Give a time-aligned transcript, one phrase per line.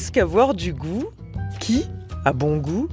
[0.00, 1.04] Qu'est-ce qu'avoir du goût
[1.58, 1.84] Qui
[2.24, 2.88] a bon goût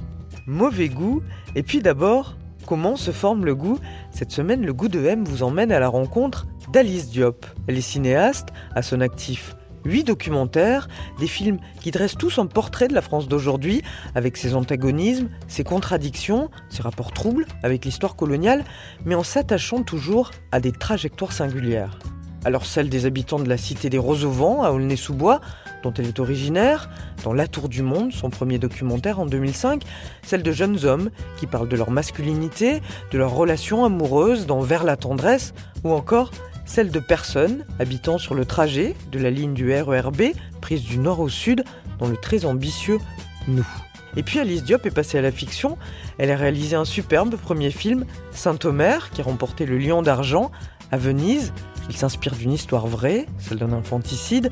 [0.46, 1.22] Mauvais goût
[1.54, 2.36] Et puis d'abord,
[2.66, 3.78] comment se forme le goût
[4.10, 7.46] Cette semaine, le goût de M vous emmène à la rencontre d'Alice Diop.
[7.66, 10.86] Elle est cinéaste, à son actif huit documentaires,
[11.18, 13.80] des films qui dressent tous un portrait de la France d'aujourd'hui,
[14.14, 18.64] avec ses antagonismes, ses contradictions, ses rapports troubles avec l'histoire coloniale,
[19.06, 21.98] mais en s'attachant toujours à des trajectoires singulières.
[22.44, 25.40] Alors celle des habitants de la cité des Roses-au-Vent à Aulnay-sous-Bois,
[25.82, 26.90] dont elle est originaire,
[27.24, 29.82] dans La Tour du Monde, son premier documentaire en 2005,
[30.22, 34.84] celle de jeunes hommes qui parlent de leur masculinité, de leurs relations amoureuses dans Vers
[34.84, 35.54] la tendresse,
[35.84, 36.30] ou encore
[36.64, 40.22] celle de personnes habitant sur le trajet de la ligne du RERB,
[40.60, 41.64] prise du nord au sud,
[41.98, 42.98] dans le très ambitieux
[43.48, 43.66] Nous.
[44.16, 45.78] Et puis Alice Diop est passée à la fiction.
[46.18, 50.50] Elle a réalisé un superbe premier film, Saint-Omer, qui a remporté le Lion d'argent
[50.90, 51.52] à Venise.
[51.88, 54.50] Il s'inspire d'une histoire vraie, celle d'un infanticide.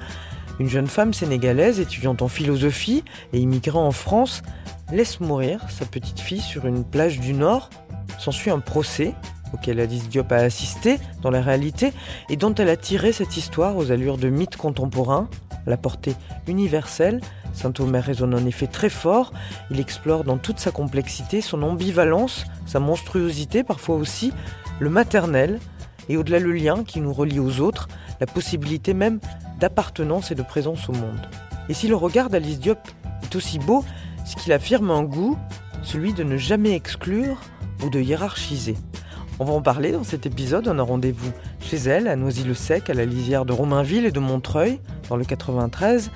[0.58, 4.42] Une jeune femme sénégalaise, étudiante en philosophie et immigrant en France,
[4.90, 7.70] laisse mourir sa petite fille sur une plage du Nord.
[8.18, 9.14] S'ensuit un procès
[9.52, 11.92] auquel Alice Diop a assisté dans la réalité
[12.30, 15.28] et dont elle a tiré cette histoire aux allures de mythe contemporain,
[15.66, 16.14] la portée
[16.46, 17.20] universelle.
[17.52, 19.32] Saint-Omer résonne en effet très fort,
[19.70, 24.32] il explore dans toute sa complexité son ambivalence, sa monstruosité parfois aussi,
[24.78, 25.58] le maternel,
[26.08, 27.88] et au-delà le lien qui nous relie aux autres,
[28.20, 29.20] la possibilité même
[29.58, 31.28] d'appartenance et de présence au monde.
[31.68, 32.78] Et si le regard d'Alice Diop
[33.22, 33.84] est aussi beau,
[34.24, 35.38] c'est qu'il affirme un goût,
[35.82, 37.38] celui de ne jamais exclure
[37.84, 38.76] ou de hiérarchiser.
[39.38, 40.66] On va en parler dans cet épisode.
[40.66, 41.30] On a rendez-vous
[41.60, 44.80] chez elle, à Noisy-le-Sec, à la lisière de Romainville et de Montreuil,
[45.10, 46.10] dans le 93.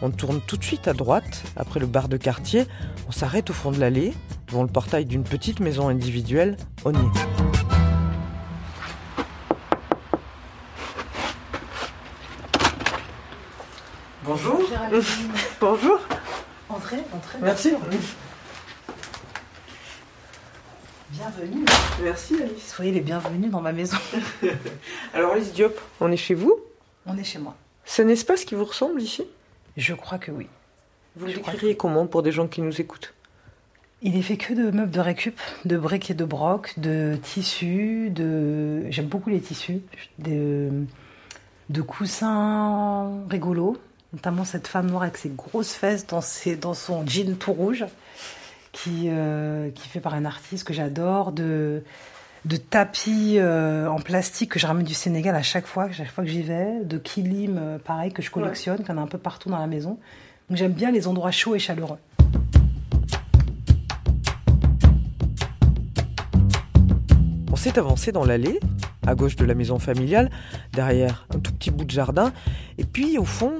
[0.00, 2.66] On tourne tout de suite à droite, après le bar de quartier.
[3.08, 4.14] On s'arrête au fond de l'allée,
[4.48, 6.56] devant le portail d'une petite maison individuelle.
[6.84, 6.92] On.
[14.24, 14.60] Bonjour.
[15.60, 15.98] Bonjour.
[16.68, 17.38] Entrez, entrez.
[17.42, 17.72] Merci.
[21.10, 21.64] Bienvenue.
[22.00, 22.72] Merci Alice.
[22.72, 23.96] Soyez les bienvenus dans ma maison.
[25.14, 26.56] Alors Alice Diop, on est chez vous?
[27.06, 27.56] On est chez moi.
[27.84, 29.24] C'est un espace qui vous ressemble ici?
[29.76, 30.46] Je crois que oui.
[31.16, 33.14] Vous le décririez comment pour des gens qui nous écoutent?
[34.02, 38.10] Il est fait que de meubles de récup, de briques et de broc, de tissus,
[38.10, 38.88] de.
[38.90, 39.80] J'aime beaucoup les tissus,
[40.18, 40.70] de,
[41.70, 43.76] de coussins rigolos,
[44.12, 47.84] notamment cette femme noire avec ses grosses fesses dans, ses, dans son jean tout rouge,
[48.72, 51.82] qui, euh, qui fait par un artiste que j'adore, de,
[52.44, 56.24] de tapis euh, en plastique que je ramène du Sénégal à chaque fois, chaque fois
[56.24, 59.06] que j'y vais, de kilim, euh, pareil, que je collectionne, qu'il y en a un
[59.06, 59.98] peu partout dans la maison.
[60.48, 61.98] Donc j'aime bien les endroits chauds et chaleureux.
[67.50, 68.58] On s'est avancé dans l'allée,
[69.06, 70.30] à gauche de la maison familiale,
[70.72, 72.32] derrière un tout petit bout de jardin,
[72.76, 73.52] et puis au fond,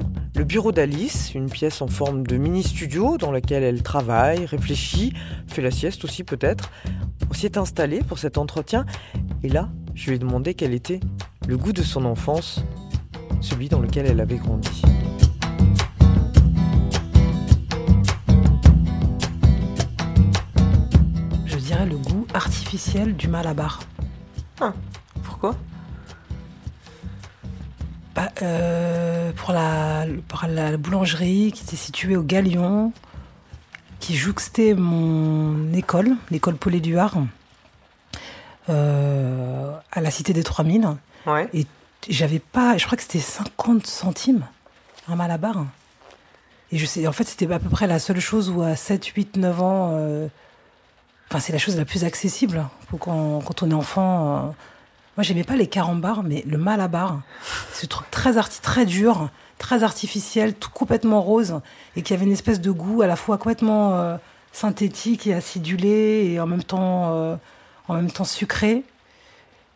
[0.42, 5.12] le bureau d'Alice, une pièce en forme de mini-studio dans laquelle elle travaille, réfléchit,
[5.46, 6.72] fait la sieste aussi peut-être.
[7.30, 8.84] On s'y est installé pour cet entretien,
[9.44, 10.98] et là, je lui ai demandé quel était
[11.46, 12.64] le goût de son enfance,
[13.40, 14.82] celui dans lequel elle avait grandi.
[21.46, 23.78] Je dirais le goût artificiel du malabar.
[25.22, 25.54] Pourquoi?
[28.22, 32.92] Bah, euh, pour, la, pour la boulangerie qui était située au Galion,
[33.98, 37.16] qui jouxtait mon école, l'école Paul-Éluard,
[38.68, 40.88] euh, à la Cité des 3000.
[41.26, 41.48] Ouais.
[41.52, 41.66] Et
[42.08, 44.46] j'avais pas, je crois que c'était 50 centimes,
[45.08, 45.66] un malabar.
[46.70, 49.04] Et je sais, en fait, c'était à peu près la seule chose où à 7,
[49.04, 50.28] 8, 9 ans, euh,
[51.28, 52.68] enfin, c'est la chose la plus accessible.
[53.00, 54.50] Quand, quand on est enfant, euh,
[55.16, 57.20] moi, j'aimais pas les carambars, mais le malabar,
[57.74, 59.28] ce truc très arti, très dur,
[59.58, 61.60] très artificiel, tout complètement rose,
[61.96, 64.16] et qui avait une espèce de goût à la fois complètement euh,
[64.52, 67.36] synthétique et acidulé, et en même temps, euh,
[67.88, 68.84] en même temps sucré.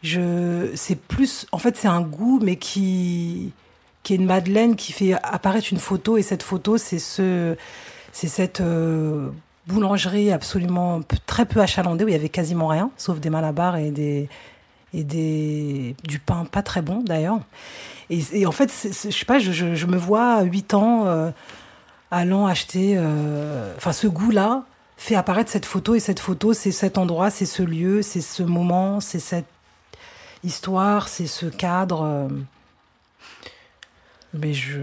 [0.02, 3.52] Je, c'est plus, en fait, c'est un goût, mais qui,
[4.02, 7.56] qui est une madeleine qui fait apparaître une photo, et cette photo, c'est ce,
[8.12, 9.28] c'est cette euh,
[9.66, 13.90] boulangerie absolument très peu achalandée où il y avait quasiment rien, sauf des malabars et
[13.90, 14.30] des
[14.94, 17.38] et des, du pain pas très bon d'ailleurs.
[18.10, 21.30] Et, en fait, c'est- c'est- je sais pas, je, me vois à 8 ans euh,
[22.10, 22.94] allant acheter.
[22.96, 24.62] euh, Enfin, ce goût-là
[24.96, 28.42] fait apparaître cette photo et cette photo, c'est cet endroit, c'est ce lieu, c'est ce
[28.42, 29.46] moment, c'est cette
[30.44, 32.28] histoire, c'est ce cadre.
[34.34, 34.80] Mais je.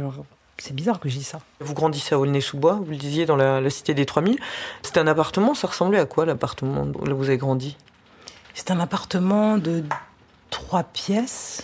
[0.57, 1.39] C'est bizarre que je dis ça.
[1.59, 4.37] Vous grandissez à Aulnay-sous-Bois, vous le disiez, dans la cité des 3000.
[4.81, 7.75] C'était un appartement, ça ressemblait à quoi l'appartement où vous avez grandi?
[8.53, 9.83] C'est un appartement de
[10.51, 11.63] trois pièces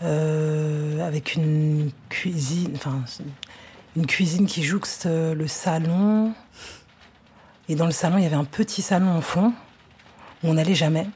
[0.00, 3.04] euh, avec une cuisine, enfin
[3.94, 6.32] une cuisine qui jouxte euh, le salon.
[7.68, 9.52] Et dans le salon, il y avait un petit salon au fond
[10.42, 11.06] où on n'allait jamais.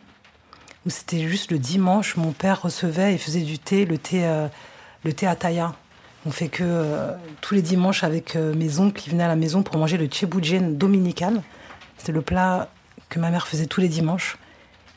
[0.84, 4.46] Où c'était juste le dimanche, mon père recevait et faisait du thé, le thé, euh,
[5.04, 5.26] le thé.
[6.26, 9.62] On fait que euh, tous les dimanches avec mes oncles qui venaient à la maison
[9.62, 11.42] pour manger le tchéboujen dominical.
[11.96, 12.68] C'était le plat
[13.08, 14.36] que ma mère faisait tous les dimanches.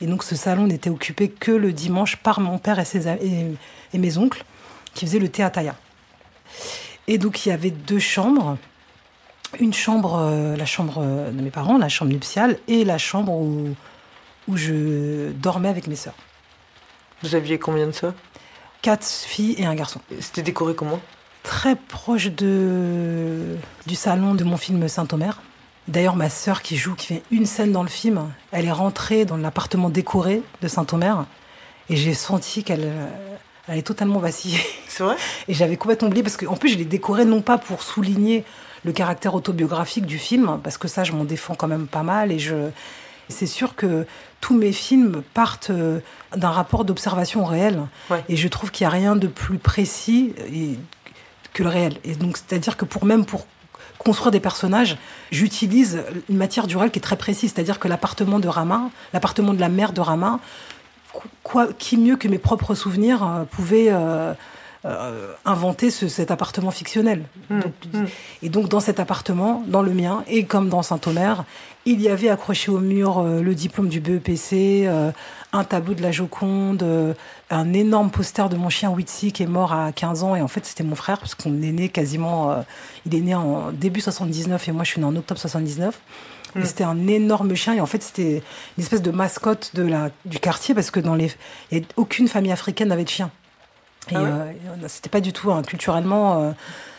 [0.02, 3.48] Et donc ce salon n'était occupé que le dimanche par mon père et, ses, et,
[3.94, 4.46] et mes oncles
[4.94, 5.76] qui faisaient le thé à Taya.
[7.08, 8.58] Et donc il y avait deux chambres.
[9.60, 13.34] Une chambre, euh, la chambre euh, de mes parents, la chambre nuptiale, et la chambre
[13.34, 13.76] où,
[14.48, 16.14] où je dormais avec mes sœurs.
[17.24, 18.14] Vous aviez combien de ça
[18.82, 20.00] Quatre filles et un garçon.
[20.20, 21.00] C'était décoré comment?
[21.44, 23.58] Très proche de,
[23.88, 25.42] du salon de mon film Saint-Omer.
[25.90, 29.26] D'ailleurs, ma sœur qui joue, qui fait une scène dans le film, elle est rentrée
[29.26, 31.26] dans l'appartement décoré de Saint-Omer.
[31.90, 33.08] Et j'ai senti qu'elle euh,
[33.68, 34.62] elle est totalement vacillée.
[34.88, 35.16] C'est vrai?
[35.48, 38.46] Et j'avais complètement oublié parce qu'en plus, je l'ai décoré non pas pour souligner
[38.86, 42.32] le caractère autobiographique du film, parce que ça, je m'en défends quand même pas mal.
[42.32, 42.70] Et je,
[43.28, 44.06] c'est sûr que
[44.42, 46.00] tous mes films partent euh,
[46.36, 47.82] d'un rapport d'observation réel.
[48.12, 48.24] Ouais.
[48.30, 50.78] Et je trouve qu'il n'y a rien de plus précis et-
[51.52, 51.98] que le réel.
[52.04, 53.48] Et donc, c'est-à-dire que pour même pour
[54.00, 54.98] construire des personnages,
[55.32, 57.54] j'utilise une matière du réel qui est très précise.
[57.54, 60.40] C'est-à-dire que l'appartement de Rama, l'appartement de la mère de Rama,
[61.44, 64.34] quoi, qui mieux que mes propres souvenirs euh, pouvait euh,
[64.86, 67.24] euh, inventer ce- cet appartement fictionnel.
[67.50, 68.06] Mm, Donc, mm.
[68.44, 71.44] Et donc dans cet appartement, dans le mien, et comme dans Saint-Omer,
[71.86, 74.88] il y avait accroché au mur le diplôme du BEPC,
[75.54, 76.86] un tableau de la Joconde,
[77.50, 80.36] un énorme poster de mon chien Witsi qui est mort à 15 ans.
[80.36, 82.52] Et en fait, c'était mon frère, parce qu'on est né quasiment...
[82.52, 82.62] euh,
[83.06, 85.96] il est né en début 79 et moi, je suis né en octobre 79.
[86.56, 86.66] Et Mm.
[86.66, 88.42] C'était un énorme chien et en fait c'était
[88.78, 91.32] une espèce de mascotte de la, du quartier parce que dans les,
[91.72, 93.30] il y a aucune famille africaine n'avait de chien.
[94.10, 96.52] Et Ah ouais euh, c'était pas du tout hein, culturellement euh,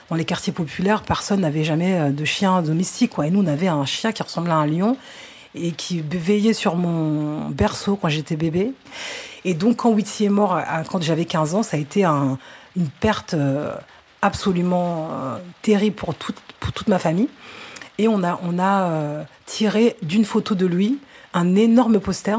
[0.08, 3.12] dans les quartiers populaires, personne n'avait jamais euh, de chien domestique.
[3.12, 3.28] Quoi.
[3.28, 4.96] Et nous, on avait un chien qui ressemblait à un lion
[5.54, 8.72] et qui veillait sur mon berceau quand j'étais bébé.
[9.44, 12.38] Et donc, quand Witsi est mort, à- quand j'avais 15 ans, ça a été un-
[12.76, 13.74] une perte euh,
[14.22, 16.36] absolument euh, terrible pour toute,
[16.88, 17.28] ma famille.
[17.98, 18.38] Et on a,
[18.90, 20.98] euh, tiré d'une photo de lui
[21.34, 22.36] un énorme poster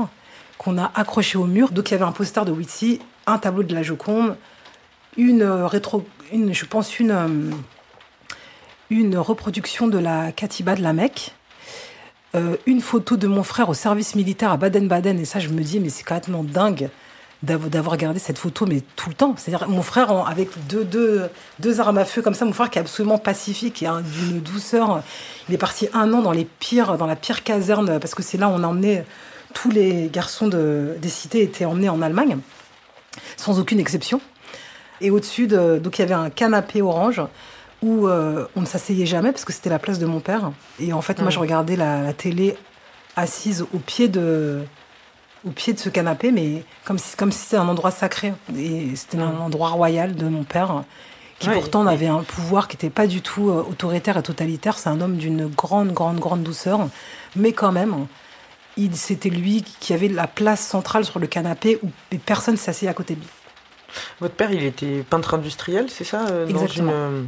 [0.58, 1.72] qu'on a accroché au mur.
[1.72, 4.36] Donc, il y avait un poster de Witsi, un tableau de la Joconde,
[5.18, 7.28] une euh, rétro, je pense une, euh,
[8.90, 11.34] une reproduction de la Katiba de la Mecque,
[12.36, 15.20] euh, une photo de mon frère au service militaire à Baden-Baden.
[15.20, 16.90] Et ça, je me dis, mais c'est complètement dingue
[17.44, 19.36] d'av- d'avoir gardé cette photo, mais tout le temps.
[19.38, 21.30] C'est-à-dire, mon frère, avec deux,
[21.80, 25.04] armes à feu comme ça, mon frère qui est absolument pacifique et d'une douceur.
[25.50, 28.38] Il est parti un an dans, les pires, dans la pire caserne, parce que c'est
[28.38, 29.04] là où on a emmené
[29.54, 32.38] tous les garçons de, des cités étaient emmenés en Allemagne,
[33.36, 34.22] sans aucune exception.
[35.02, 37.22] Et au-dessus, de, donc il y avait un canapé orange
[37.82, 40.52] où euh, on ne s'asseyait jamais parce que c'était la place de mon père.
[40.80, 42.56] Et en fait, moi, je regardais la, la télé
[43.16, 44.64] assise au pied de
[45.46, 48.34] au pied de ce canapé, mais comme si comme si c'était un endroit sacré.
[48.56, 50.84] Et c'était un endroit royal de mon père,
[51.40, 54.78] qui Ouais, pourtant avait un pouvoir qui n'était pas du tout euh, autoritaire et totalitaire.
[54.78, 56.88] C'est un homme d'une grande, grande, grande douceur,
[57.36, 58.08] mais quand même.
[58.78, 61.90] Il, c'était lui qui avait la place centrale sur le canapé où
[62.26, 63.28] personne s'asseyait à côté de lui.
[64.22, 66.92] Votre père, il était peintre industriel, c'est ça euh, dans Exactement.
[66.92, 67.28] une,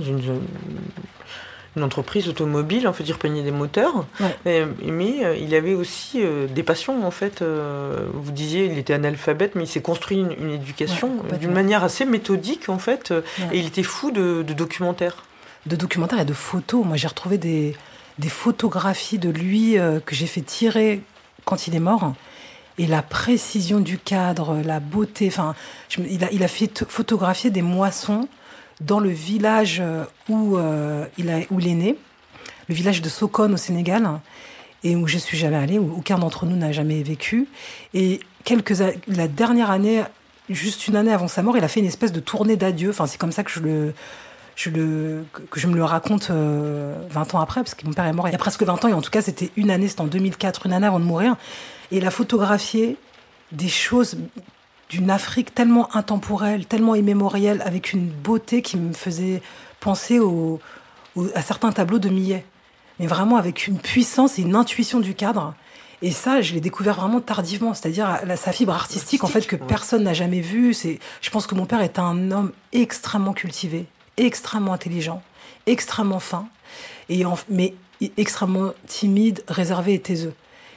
[0.00, 0.40] une,
[1.76, 4.06] une entreprise automobile, en fait, il repeignait des moteurs.
[4.20, 4.36] Ouais.
[4.46, 7.42] Et- mais euh, il avait aussi euh, des passions, en fait.
[7.42, 11.52] euh, vous disiez, il était analphabète, mais il s'est construit une, une éducation Ouais, d'une
[11.52, 13.10] manière assez méthodique, en fait.
[13.10, 13.22] Ouais.
[13.52, 15.24] Et il était fou de, de documentaires.
[15.66, 16.84] de documentaires et de photos.
[16.86, 17.76] Moi, j'ai retrouvé des,
[18.18, 21.02] des photographies de lui euh, que j'ai fait tirer
[21.44, 22.14] quand il est mort.
[22.78, 25.28] Et la précision du cadre, la beauté.
[25.28, 25.54] Enfin,
[25.90, 28.28] je il, a, il a fait photographier des moissons
[28.80, 31.04] dans le village euh, où, euh,
[31.50, 31.96] où il est né,
[32.68, 34.08] le village de Sokone au Sénégal,
[34.84, 37.48] et où je suis jamais allée, où aucun d'entre nous n'a jamais vécu.
[37.94, 38.74] Et quelques,
[39.08, 40.02] la dernière année,
[40.50, 42.90] juste une année avant sa mort, il a fait une espèce de tournée d'adieu.
[42.90, 43.92] Enfin, c'est comme ça que je me
[44.64, 48.38] le raconte euh, 20 ans après, parce que mon père est mort il y a
[48.38, 50.86] presque 20 ans, et en tout cas, c'était une année, c'était en 2004, une année
[50.86, 51.36] avant de mourir.
[51.90, 52.96] Et il a photographié
[53.52, 54.18] des choses
[54.88, 59.42] d'une Afrique tellement intemporelle, tellement immémorielle, avec une beauté qui me faisait
[59.80, 60.60] penser au,
[61.16, 62.44] au- à certains tableaux de Millet.
[62.98, 65.54] Mais vraiment avec une puissance et une intuition du cadre.
[66.02, 69.62] Et ça, je l'ai découvert vraiment tardivement, c'est-à-dire sa fibre artistique, en fait, que ouais.
[69.66, 70.72] personne n'a jamais vue.
[70.74, 73.86] C'est, je pense que mon père est un homme extrêmement cultivé,
[74.18, 75.22] extrêmement intelligent,
[75.66, 76.48] extrêmement fin,
[77.08, 77.74] et en- mais
[78.18, 80.34] extrêmement timide, réservé et taiseux.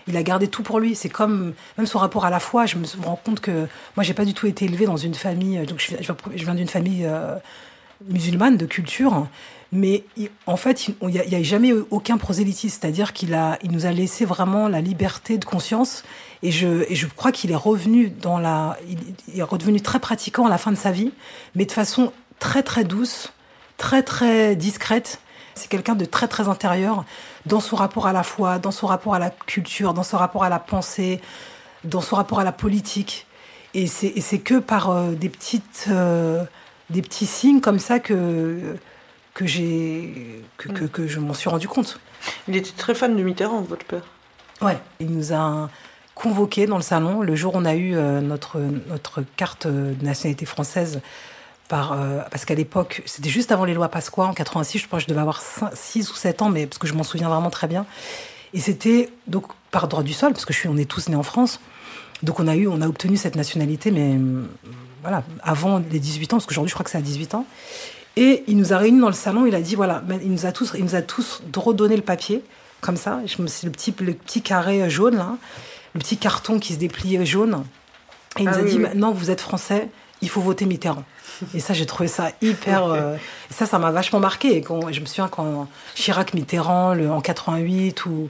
[0.10, 0.96] Il a gardé tout pour lui.
[0.96, 2.66] C'est comme même son rapport à la foi.
[2.66, 5.58] Je me rends compte que moi, j'ai pas du tout été élevée dans une famille.
[5.58, 7.36] euh, Donc, je viens, d'une famille euh,
[8.08, 9.28] musulmane de culture,
[9.72, 10.04] mais
[10.48, 14.68] en fait, il n'y a, jamais eu aucun prosélytisme, c'est-à-dire qu'il nous a laissé vraiment
[14.68, 16.04] la liberté de conscience,
[16.42, 20.58] et je, crois qu'il est revenu dans la, il est redevenu très pratiquant à la
[20.58, 21.12] fin de sa vie,
[21.56, 23.34] mais de façon très très douce,
[23.78, 25.20] très très discrète.
[25.56, 27.06] C'est quelqu'un de très très intérieur
[27.46, 30.44] dans son rapport à la foi, dans son rapport à la culture, dans son rapport
[30.44, 31.22] à la pensée,
[31.84, 33.25] dans son rapport à la politique.
[33.74, 36.44] Et c'est que par euh, des petites euh,
[36.89, 38.75] des petits signes comme ça que
[39.36, 39.46] que
[40.58, 42.00] que, que, que je m'en suis rendu compte.
[42.48, 44.03] Il était très fan de Mitterrand, votre père.
[44.62, 44.77] Ouais.
[45.00, 45.70] Il nous a
[46.15, 50.03] convoqués dans le salon le jour où on a eu euh, notre notre carte de
[50.03, 51.01] nationalité française
[51.70, 54.98] par euh, parce qu'à l'époque c'était juste avant les lois Pasqua en 86 je pense
[55.00, 55.42] que je devais avoir
[55.74, 57.86] 6 ou 7 ans mais parce que je m'en souviens vraiment très bien.
[58.54, 61.16] Et c'était donc par droit du sol parce que je suis on est tous nés
[61.16, 61.62] en France.
[62.24, 64.44] Donc on a eu on a obtenu cette nationalité mais euh,
[65.04, 67.46] voilà avant les 18 ans parce qu'aujourd'hui je crois que c'est à 18 ans.
[68.18, 70.52] Et il nous a réunis dans le salon il a dit voilà il nous a
[70.52, 72.44] tous il nous a tous redonné le papier
[72.82, 73.20] comme ça.
[73.28, 75.38] Je me c'est le petit le petit carré jaune là
[75.94, 77.64] le petit carton qui se déplie jaune.
[78.40, 78.82] Et il Ah nous a oui, dit oui.
[78.84, 79.88] maintenant vous êtes français
[80.22, 81.04] il faut voter Mitterrand
[81.53, 82.86] et ça, j'ai trouvé ça hyper.
[82.86, 83.15] euh,
[83.50, 84.55] et ça, ça m'a vachement marqué.
[84.58, 88.29] Et quand, je me souviens quand Chirac, Mitterrand, le, en 88, ou,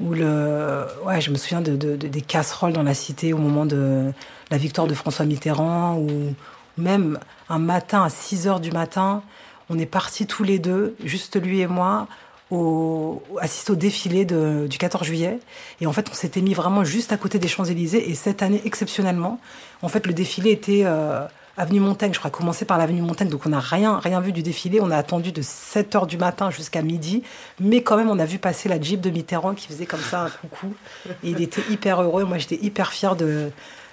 [0.00, 0.86] ou le.
[1.04, 4.12] Ouais, je me souviens de, de- de- des casseroles dans la cité au moment de
[4.50, 6.34] la victoire de François Mitterrand, ou
[6.76, 9.22] même un matin à 6 heures du matin,
[9.70, 12.08] on est partis tous les deux, juste lui et moi,
[12.50, 15.38] au, assister au défilé de- du 14 juillet.
[15.80, 18.10] Et en fait, on s'était mis vraiment juste à côté des Champs-Élysées.
[18.10, 19.40] Et cette année, exceptionnellement,
[19.82, 21.24] en fait, le défilé était euh,
[21.56, 22.12] avenue Montaigne.
[22.12, 23.28] Je crois commencé par l'avenue Montaigne.
[23.28, 24.80] Donc, on n'a rien, vu du défilé.
[24.80, 27.22] On a attendu de 7 heures du matin jusqu'à midi.
[27.60, 30.22] Mais quand même, on a vu passer la Jeep de Mitterrand qui faisait comme ça
[30.22, 30.74] un coucou.
[31.22, 32.24] Il était hyper heureux.
[32.24, 33.50] Moi, j'étais hyper fière de,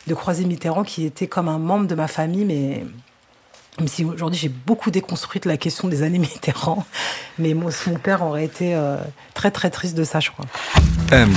[0.08, 2.46] de croiser Mitterrand qui était comme un membre de ma famille.
[2.46, 2.86] Mais
[3.80, 6.86] même si aujourd'hui j'ai beaucoup déconstruit la question des années Mitterrand,
[7.40, 7.70] mais mon
[8.04, 8.98] père aurait été euh,
[9.34, 10.46] très très triste de ça, je crois.
[11.12, 11.34] M,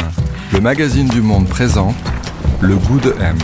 [0.52, 1.97] le magazine du monde présente
[2.61, 3.38] le goût de M.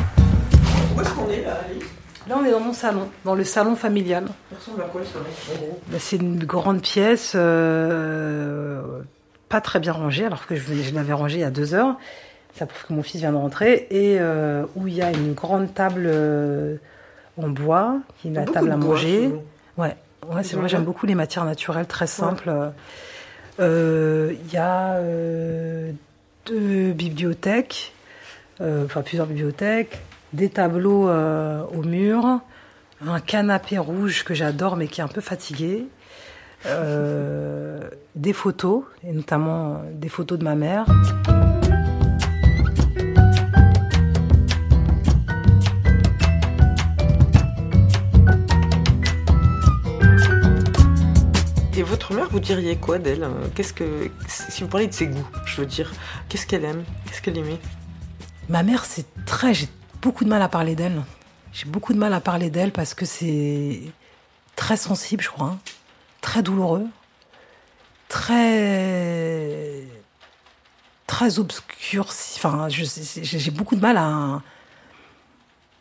[2.30, 4.26] Là, on est dans mon salon, dans le salon familial.
[4.26, 9.00] Ça ressemble à quoi le Bah, C'est une grande pièce, euh,
[9.48, 11.96] pas très bien rangée, alors que je, l'avais rangée il y a deux heures.
[12.54, 13.88] Ça prouve que mon fils vient de rentrer.
[13.90, 16.76] Et euh, où il y a une grande table euh,
[17.36, 19.32] en bois, qui est la table à manger.
[19.76, 19.96] Ouais,
[20.28, 22.52] ouais c'est J'aime vrai, j'aime beaucoup les matières naturelles très simples.
[23.58, 25.00] Il y a
[26.46, 27.92] deux bibliothèques,
[28.60, 29.98] enfin plusieurs bibliothèques,
[30.32, 32.40] des tableaux euh, au mur,
[33.06, 35.86] un canapé rouge que j'adore mais qui est un peu fatigué,
[36.66, 40.86] euh, des photos, et notamment euh, des photos de ma mère.
[51.76, 55.26] Et votre mère, vous diriez quoi d'elle Qu'est-ce que si vous parlez de ses goûts,
[55.46, 55.90] je veux dire,
[56.28, 57.58] qu'est-ce qu'elle aime Qu'est-ce qu'elle aimait?
[58.50, 59.54] Ma mère, c'est très.
[59.54, 59.68] J'ai
[60.00, 61.02] beaucoup de mal à parler d'elle.
[61.52, 63.80] J'ai beaucoup de mal à parler d'elle parce que c'est
[64.56, 65.46] très sensible, je crois.
[65.48, 65.58] hein.
[66.20, 66.86] Très douloureux.
[68.08, 69.82] Très.
[71.06, 72.06] Très obscur.
[72.36, 74.42] Enfin, j'ai beaucoup de mal à.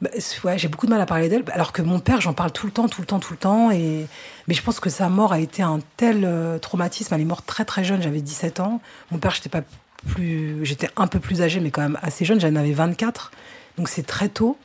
[0.02, 0.10] Bah,
[0.56, 2.72] j'ai beaucoup de mal à parler d'elle, alors que mon père, j'en parle tout le
[2.72, 3.70] temps, tout le temps, tout le temps.
[3.70, 4.08] Et...
[4.48, 7.14] Mais je pense que sa mort a été un tel euh, traumatisme.
[7.14, 8.80] Elle est morte très très jeune, j'avais 17 ans.
[9.12, 9.62] Mon père, j'étais pas
[10.08, 13.32] plus, j'étais un peu plus âgée, mais quand même assez jeune, j'en avais 24.
[13.80, 14.58] Donc c'est très tôt.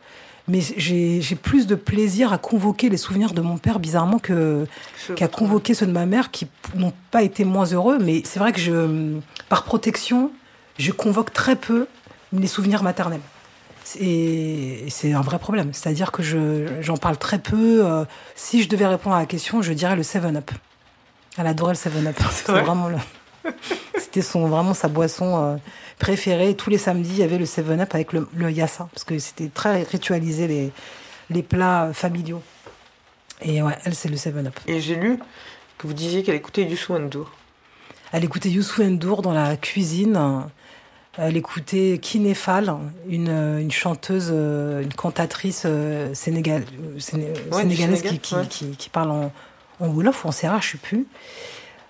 [0.47, 5.73] Mais j'ai plus de plaisir à convoquer les souvenirs de mon père, bizarrement, qu'à convoquer
[5.73, 7.97] ceux de ma mère, qui n'ont pas été moins heureux.
[7.99, 9.17] Mais c'est vrai que je,
[9.49, 10.31] par protection,
[10.79, 11.87] je convoque très peu
[12.35, 13.23] les souvenirs maternels.
[13.99, 15.71] Et c'est un vrai problème.
[15.73, 17.87] C'est-à-dire que je- j'en parle très peu.
[17.87, 18.05] Euh,
[18.35, 20.51] si je devais répondre à la question, je dirais le 7-Up.
[21.39, 22.17] Elle adorait le 7-Up.
[22.31, 22.63] C'était vrai?
[22.65, 22.99] vraiment, le-
[23.99, 25.57] c'était son, vraiment sa boisson euh,
[25.99, 26.55] préférée.
[26.55, 28.89] Tous les samedis, il y avait le 7-Up avec le, le yassa.
[28.93, 30.71] Parce que c'était très ritualisé, les,
[31.31, 32.43] les plats familiaux.
[33.43, 34.59] Et ouais, elle, c'est le 7-Up.
[34.67, 35.19] Et j'ai lu
[35.79, 37.31] que vous disiez qu'elle écoutait Youssou N'Dour.
[38.13, 40.45] Elle écoutait Youssou N'Dour dans la cuisine.
[41.17, 42.75] Elle écoutait Kinéfal,
[43.09, 43.29] une,
[43.61, 48.47] une chanteuse, euh, une cantatrice euh, sénégal, euh, séné- Ouais, sénégalaise qui, Sénégal, qui, ouais.
[48.73, 49.33] qui, qui parle en,
[49.79, 51.07] en Wolof ou en Serra, je sais plus.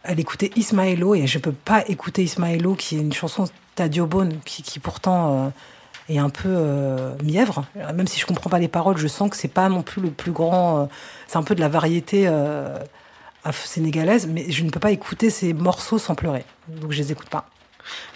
[0.02, 4.62] Elle écoutait Ismaëlo et je peux pas écouter Ismaëlo, qui est une chanson Tadiobone, qui,
[4.62, 5.48] qui pourtant euh,
[6.08, 7.64] est un peu euh, mièvre.
[7.94, 10.10] Même si je comprends pas les paroles, je sens que c'est pas non plus le
[10.10, 10.80] plus grand.
[10.80, 10.86] euh,
[11.26, 12.30] c'est un peu de la variété
[13.52, 16.44] sénégalaise, mais je ne peux pas écouter ces morceaux sans pleurer.
[16.68, 17.46] Donc je les écoute pas.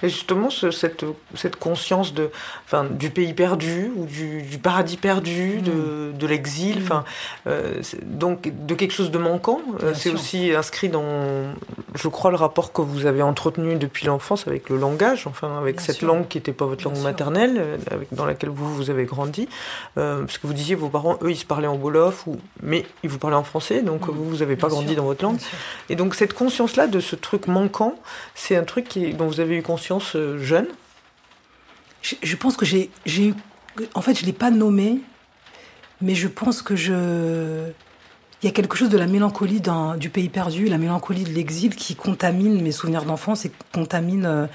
[0.02, 2.30] Et justement, ce- cette, cette conscience de,
[2.64, 6.82] enfin, du pays perdu ou du, du paradis perdu, de, de l'exil, Mm.
[6.82, 7.04] enfin,
[7.46, 9.60] euh, donc de quelque chose de manquant.
[9.82, 11.52] Euh, C'est aussi inscrit dans,
[11.94, 15.76] je crois, le rapport que vous avez entretenu depuis l'enfance avec le langage, enfin, avec
[15.76, 16.08] Bien cette sûr.
[16.08, 17.04] langue qui n'était pas votre Bien langue sûr.
[17.04, 19.48] maternelle, euh, avec, dans laquelle vous, vous avez grandi.
[19.96, 22.86] Euh, parce que vous disiez, vos parents, eux, ils se parlaient en Wolof, ou, mais
[23.02, 24.10] ils vous parlaient en français, donc Mm.
[24.12, 25.38] vous, vous n'avez pas Bien grandi sûr, dans votre langue.
[25.88, 27.94] Et donc cette conscience-là de ce truc manquant,
[28.34, 30.66] c'est un truc qui dont vous avez conscience euh, jeune.
[32.02, 33.34] Je, pense que j'ai, eu.
[33.94, 35.00] En fait, je l'ai pas nommé,
[36.00, 37.70] mais je pense que je.
[38.42, 39.60] Il y a quelque chose de la mélancolie
[39.98, 44.46] du pays perdu, la mélancolie de l'exil qui contamine mes souvenirs d'enfance et contamine euh,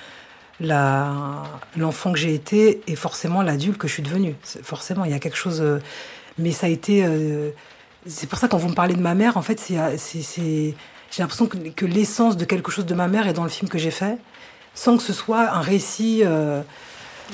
[1.75, 4.36] l'enfant que j'ai été et forcément l'adulte que je suis devenu.
[4.43, 5.60] C'est- Forcément, il y a quelque chose.
[5.62, 5.79] euh,
[6.38, 7.05] mais ça a été.
[8.07, 9.75] c'est pour ça quand vous me parlez de ma mère, en fait, c'est,
[11.13, 13.77] j'ai l'impression que l'essence de quelque chose de ma mère est dans le film que
[13.77, 14.17] j'ai fait,
[14.74, 16.22] sans que ce soit un récit.
[16.25, 16.62] euh,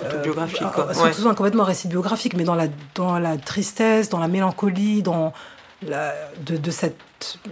[0.05, 0.93] Autobiographique, euh, quoi.
[0.93, 1.09] sans Ouais.
[1.09, 4.27] que ce soit un complètement récit biographique, mais dans la, dans la tristesse, dans la
[4.27, 5.33] mélancolie, dans
[5.85, 6.13] la,
[6.45, 6.95] de, de, cette,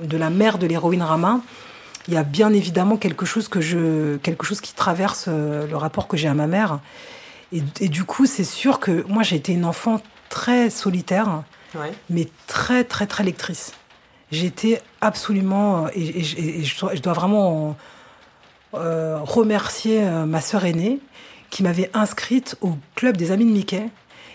[0.02, 1.42] de la mère de l'héroïne Rama,
[2.08, 5.76] il y a bien évidemment quelque chose, que je, quelque chose qui traverse euh, le
[5.76, 6.80] rapport que j'ai à ma mère.
[7.52, 11.44] Et, et du coup, c'est sûr que moi, j'ai été une enfant très solitaire,
[11.76, 11.92] Ouais.
[12.10, 13.74] mais très, très, très lectrice.
[14.32, 15.86] J'étais absolument.
[15.88, 17.76] euh, Et, je dois vraiment
[18.74, 21.00] euh, remercier euh, ma sœur aînée
[21.50, 23.90] qui m'avait inscrite au club des amis de Mickey.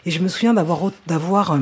[0.06, 1.58] Et je me souviens d'avoir, d'avoir euh,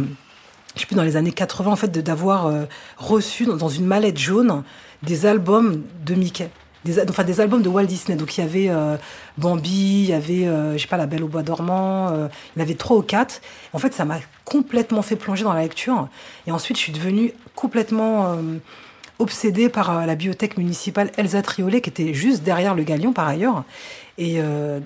[0.75, 2.65] je sais plus, dans les années 80, en fait, de- d'avoir euh,
[2.97, 4.63] reçu dans, une mallette jaune
[5.03, 6.49] des albums de Mickey.
[6.85, 8.17] Des, enfin, des albums de Walt Disney.
[8.17, 8.97] Donc, il y avait euh,
[9.37, 12.63] Bambi, il y avait, je sais pas, La Belle au Bois dormant, il y en
[12.63, 13.43] avait trois ou quatre.
[13.75, 16.09] En fait, ça m'a complètement fait plonger dans la lecture.
[16.47, 18.39] Et ensuite, je suis devenue complètement
[19.21, 23.29] obsédée par euh, la bibliothèque municipale Elsa Triolet, qui était juste derrière le Galion, par
[23.29, 23.65] ailleurs.
[24.19, 24.81] Et euh,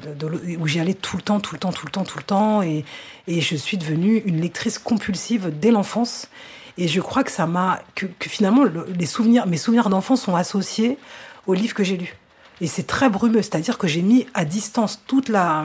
[0.61, 2.63] où j'y allais tout le temps, tout le temps, tout le temps, tout le temps.
[2.63, 2.85] Et,
[3.27, 6.29] je suis devenue une lectrice compulsive dès l'enfance.
[6.77, 10.37] Et je crois que ça m'a, que, finalement, le- les souvenirs, mes souvenirs d'enfance sont
[10.37, 10.99] associés
[11.47, 12.17] aux livres que j'ai lus.
[12.61, 15.65] Et c'est très brumeux, c'est-à-dire que j'ai mis à distance toute la,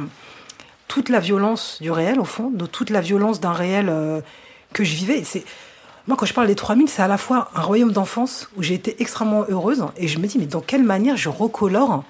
[0.88, 4.21] toute la violence du réel, au fond, de toute la violence d'un réel euh,
[4.73, 5.23] que je vivais.
[5.23, 5.43] C'est
[6.10, 8.74] moi, quand je parle des 3000, c'est à la fois un royaume d'enfance où j'ai
[8.74, 12.04] été extrêmement heureuse, et je me dis, mais dans quelle manière je recolore,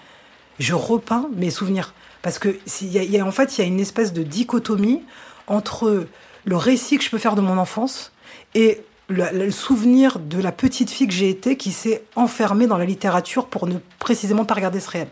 [0.58, 1.94] je repeins mes souvenirs?
[2.22, 5.04] Parce que y a- en fait, il y a une espèce de dichotomie
[5.48, 6.08] entre
[6.46, 8.14] le récit que je peux faire de mon enfance
[8.56, 12.86] et le, souvenir de la petite fille que j'ai été qui s'est enfermée dans la
[12.86, 15.10] littérature pour ne précisément pas regarder ce réel.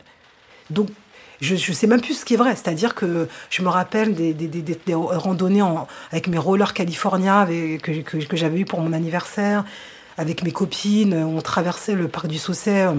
[1.41, 2.55] Je ne sais même plus ce qui est vrai.
[2.55, 4.35] C'est-à-dire que je me rappelle des,
[4.95, 7.47] randonnées en- avec mes rollers California
[7.81, 9.63] que, j'avais eu pour mon anniversaire,
[10.17, 11.13] avec mes copines.
[11.13, 12.85] On traversait le parc du Saucet.
[12.87, 12.93] euh,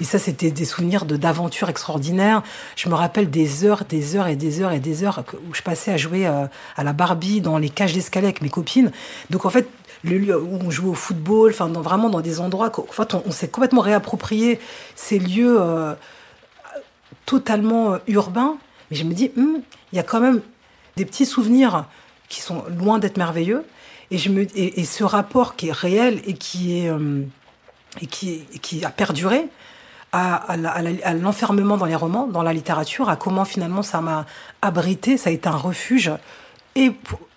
[0.00, 2.42] Et ça, c'était des souvenirs de d'aventures extraordinaires.
[2.76, 5.62] Je me rappelle des heures, des heures et des heures et des heures où je
[5.62, 8.90] passais à jouer euh, à la Barbie dans les cages d'escalier avec mes copines.
[9.30, 9.68] Donc en fait,
[10.04, 13.22] le lieu où on jouait au football, enfin vraiment dans des endroits, qu'en fait, on,
[13.26, 14.58] on s'est complètement réapproprié
[14.96, 15.94] ces lieux euh,
[17.30, 18.56] totalement euh, urbains.
[18.90, 19.62] Mais je me dis, Hum,
[19.92, 20.40] il y a quand même
[20.96, 21.84] des petits souvenirs
[22.28, 23.64] qui sont loin d'être merveilleux.
[24.10, 27.22] Et, je me, et, ce rapport qui est réel et qui, est, euh,
[28.00, 29.48] et qui, qui a perduré
[30.12, 30.56] à,
[31.14, 34.26] l'enfermement dans les romans, dans la littérature, à comment finalement ça m'a
[34.60, 36.10] abrité, ça a été un refuge.
[36.74, 36.90] Et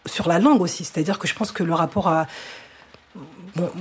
[0.07, 2.25] sur la langue aussi, c'est-à-dire que je pense que le rapport à...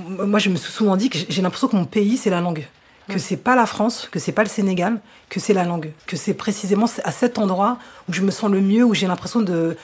[0.07, 2.67] Moi, je me suis souvent dit que j'ai l'impression que mon pays, c'est la langue.
[3.09, 5.91] Que c'est pas la France, que c'est pas le Sénégal, que c'est la langue.
[6.07, 9.41] Que c'est précisément à cet endroit où je me sens le mieux, où j'ai l'impression
[9.41, 9.75] de,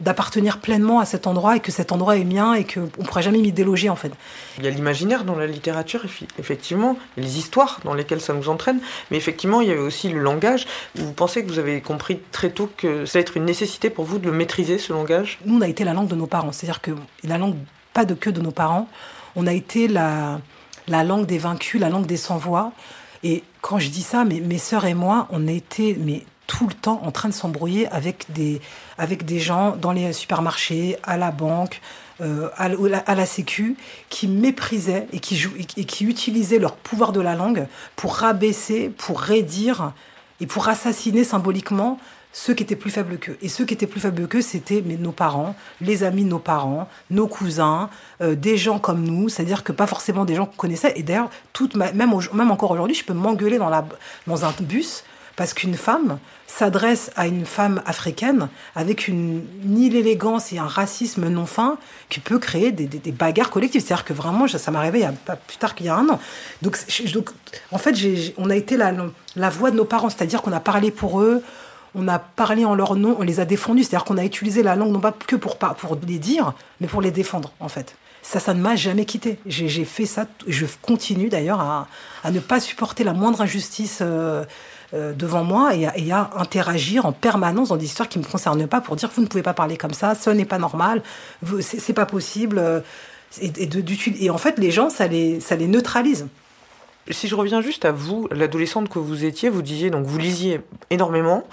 [0.00, 3.20] d'appartenir pleinement à cet endroit et que cet endroit est mien et qu'on ne pourra
[3.20, 4.12] jamais m'y déloger en fait.
[4.58, 6.04] Il y a l'imaginaire dans la littérature,
[6.38, 10.20] effectivement, les histoires dans lesquelles ça nous entraîne, mais effectivement, il y avait aussi le
[10.20, 10.66] langage.
[10.96, 14.04] Vous pensez que vous avez compris très tôt que ça va être une nécessité pour
[14.04, 15.38] vous de le maîtriser, ce langage?
[15.44, 16.90] Nous, on a été la langue de nos parents, c'est-à-dire que
[17.22, 17.56] la langue,
[17.92, 18.88] pas de que de nos parents,
[19.36, 20.40] on a été la,
[20.88, 22.72] la langue des vaincus, la langue des sans-voix.
[23.22, 27.00] Et quand je dis ça, mes, sœurs et moi, on été mais, tout le temps
[27.04, 28.60] en train de s'embrouiller avec des,
[28.98, 31.80] avec des gens dans les supermarchés, à la banque,
[32.20, 32.68] euh, à,
[33.14, 33.76] la- sécu,
[34.10, 35.42] qui méprisaient et qui,
[35.76, 37.66] et qui utilisaient leur pouvoir de la langue
[37.96, 39.92] pour rabaisser, pour raidir
[40.40, 41.98] et pour assassiner symboliquement
[42.34, 43.38] ceux qui étaient plus faibles qu'eux.
[43.40, 46.88] Et ceux qui étaient plus faibles qu'eux, c'était nos parents, les amis de nos parents,
[47.10, 47.88] nos cousins,
[48.20, 50.92] euh, des gens comme nous, c'est-à-dire que pas forcément des gens qu'on connaissait.
[50.96, 51.30] Et d'ailleurs,
[51.74, 53.70] même, même encore aujourd'hui, je peux m'engueuler dans,
[54.26, 55.04] dans un bus
[55.36, 61.28] parce qu'une femme s'adresse à une femme africaine avec une, une élégance et un racisme
[61.28, 63.80] non fin qui peut créer des, bagarres collectives.
[63.80, 65.94] C'est-à-dire que vraiment, ça m'est arrivé il y a pas plus tard qu'il y a
[65.94, 66.20] un an.
[66.62, 66.78] Donc,
[67.70, 67.96] en fait,
[68.38, 71.42] on a été la voix de nos parents, c'est-à-dire qu'on a parlé pour eux,
[71.94, 74.74] on a parlé en leur nom, on les a défendus, c'est-à-dire qu'on a utilisé la
[74.76, 77.94] langue non pas que pour, pour les dire, mais pour les défendre, en fait.
[78.22, 79.38] Ça, ça ne m'a jamais quitté.
[79.46, 81.88] J'ai fait ça, je continue d'ailleurs à,
[82.22, 84.44] à ne pas supporter la moindre injustice euh,
[84.94, 88.66] euh, devant moi et à, interagir en permanence dans des histoires qui ne me concernent
[88.66, 91.02] pas pour dire vous ne pouvez pas parler comme ça, ce n'est pas normal,
[91.60, 92.58] c'est pas possible.
[92.58, 92.80] euh,
[93.42, 93.52] Et,
[94.24, 96.26] et en fait, les gens, ça les, ça les neutralise.
[97.10, 100.60] Si je reviens juste à vous, l'adolescente que vous étiez, vous disiez, donc vous lisiez
[100.88, 101.44] énormément.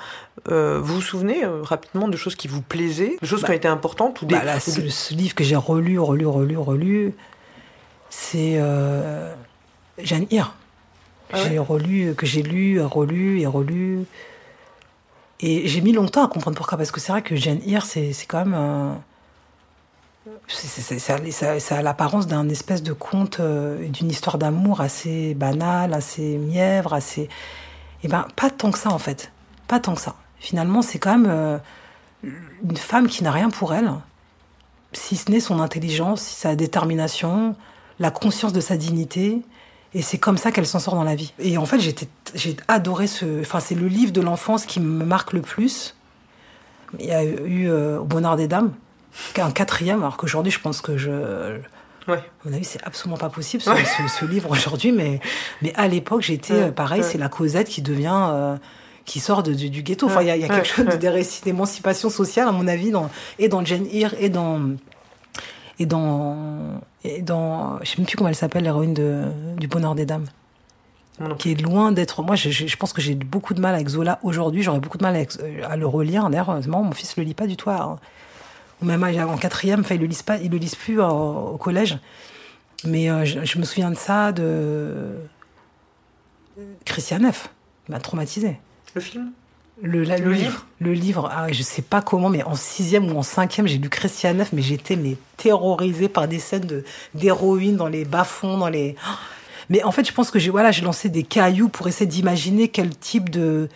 [0.50, 3.54] Euh, vous vous souvenez euh, rapidement de choses qui vous plaisaient, de choses qui ont
[3.54, 7.14] été importantes ou des, Bah, là, ou ce, livre que j'ai relu, relu, relu, relu,
[8.10, 9.34] c'est euh,
[10.02, 10.54] Jeanne Hir.
[11.34, 14.00] Ah ouais j'ai relu, que j'ai lu, relu et relu.
[15.42, 18.14] Et j'ai mis longtemps à comprendre pourquoi, parce que c'est vrai que Jeanne Hir, c'est
[18.14, 18.54] c'est quand même.
[18.54, 19.02] un-
[20.48, 26.94] ça, a l'apparence d'un espèce de conte, euh, d'une histoire d'amour assez banale, assez mièvre,
[26.94, 27.30] assez.
[28.04, 29.32] Eh ben, pas tant que ça, en fait.
[29.68, 30.16] Pas tant que ça.
[30.40, 31.58] Finalement, c'est quand même euh,
[32.24, 33.92] une femme qui n'a rien pour elle,
[34.94, 37.56] si ce n'est son intelligence, sa détermination,
[38.00, 39.42] la conscience de sa dignité.
[39.94, 41.34] Et c'est comme ça qu'elle s'en sort dans la vie.
[41.40, 43.42] Et en fait, j'ai adoré ce.
[43.42, 45.96] Enfin, c'est le livre de l'enfance qui me marque le plus.
[47.00, 48.74] Il y a eu euh, Au Bonheur des Dames,
[49.38, 51.60] un quatrième, alors qu'aujourd'hui, je pense que je.
[52.08, 52.18] Ouais.
[52.18, 55.20] À mon avis, c'est absolument pas possible ce, ce- ce livre aujourd'hui, mais,
[55.62, 58.26] mais à l'époque, j'étais Ouais, euh, pareil, c'est la Cosette qui devient.
[58.32, 58.58] euh,
[59.06, 60.06] qui sort de- du, du ghetto.
[60.06, 62.92] Enfin, il y a, y quelque chose de des récits d'émancipation sociale, à mon avis,
[62.92, 64.62] dans, et dans Jane Eyre, et dans.
[65.80, 66.82] Et dans.
[67.04, 67.80] Et dans.
[67.84, 68.94] Je sais même plus comment elle s'appelle, l'héroïne
[69.58, 70.26] du Bonheur des Dames.
[71.38, 72.24] Qui est loin d'être.
[72.24, 74.64] Moi, je, pense que j'ai beaucoup de mal avec Zola aujourd'hui.
[74.64, 76.28] J'aurais beaucoup de mal euh, à le relire.
[76.30, 77.70] D'ailleurs, mon fils le lit pas du tout.
[77.70, 77.98] à- Au
[78.82, 81.98] même en quatrième, enfin, il le lise pas, il le lise plus au collège.
[82.84, 85.16] Mais euh, je, je me souviens de ça, de
[86.86, 87.50] Christian F.
[87.88, 88.58] Il m'a traumatisé.
[88.96, 89.32] Le film?
[89.82, 90.44] Le, la- Le le livre?
[90.46, 93.78] livre Le livre, ah, je sais pas comment, mais en sixième ou en cinquième, j'ai
[93.78, 96.84] lu Christian F, mais j'étais mais, terrorisée par des scènes de-
[97.16, 98.96] d'héroïne dans les bas-fonds, dans les...
[99.70, 102.68] Mais en fait, je pense que j'ai voilà, j'ai lancé des cailloux pour essayer d'imaginer
[102.68, 103.70] quel type de,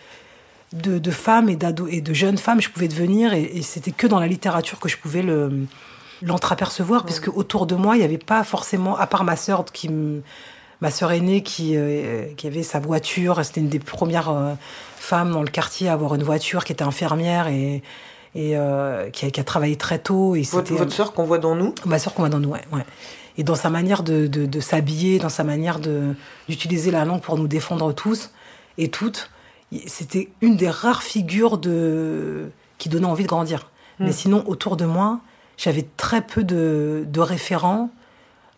[0.72, 3.92] de, de femmes et, d'ado- et de jeunes femmes je pouvais devenir, et, et c'était
[3.92, 5.66] que dans la littérature que je pouvais le
[6.22, 9.90] l'entreapercevoir, puisque autour de moi, il n'y avait pas forcément, à part ma sœur qui
[10.80, 14.54] ma sœur aînée qui, euh, qui avait sa voiture, c'était une des premières euh,
[14.98, 17.82] femmes dans le quartier à avoir une voiture, qui était infirmière et,
[18.34, 20.36] et euh, qui, a, qui a travaillé très tôt.
[20.36, 21.74] Et Votre, c'était votre sœur qu'on voit dans nous?
[21.86, 22.84] ma sœur qu'on va dans nous, ouais, ouais.
[23.38, 25.78] Et dans sa manière de, de, de s'habiller, dans sa manière
[26.48, 28.30] d'utiliser la langue pour nous défendre tous
[28.78, 29.30] et toutes,
[29.86, 33.70] c'était une des rares figures de qui donnait envie de grandir.
[33.98, 35.20] Mais sinon, autour de moi,
[35.56, 37.88] j'avais très peu de, de référents,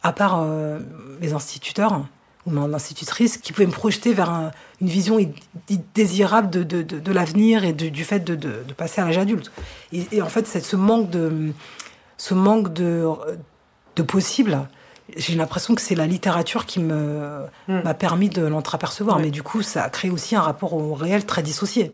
[0.03, 0.81] à part euh,
[1.21, 2.05] mes instituteurs
[2.45, 5.19] ou mon institutrice, qui pouvaient me projeter vers un- une vision
[5.95, 8.35] désirable de, de, de, l'avenir et du fait de,
[8.77, 9.53] passer à l'âge adulte.
[9.93, 11.53] Et, et en fait, ce manque de,
[12.17, 13.07] ce manque de,
[13.95, 14.69] de possible,
[15.17, 17.81] j'ai l'impression que c'est la littérature qui me Mm.
[17.85, 19.17] m'a permis de l'entreapercevoir.
[19.17, 19.25] Ouais.
[19.25, 21.93] Mais du coup, ça a créé aussi un rapport au réel très dissocié.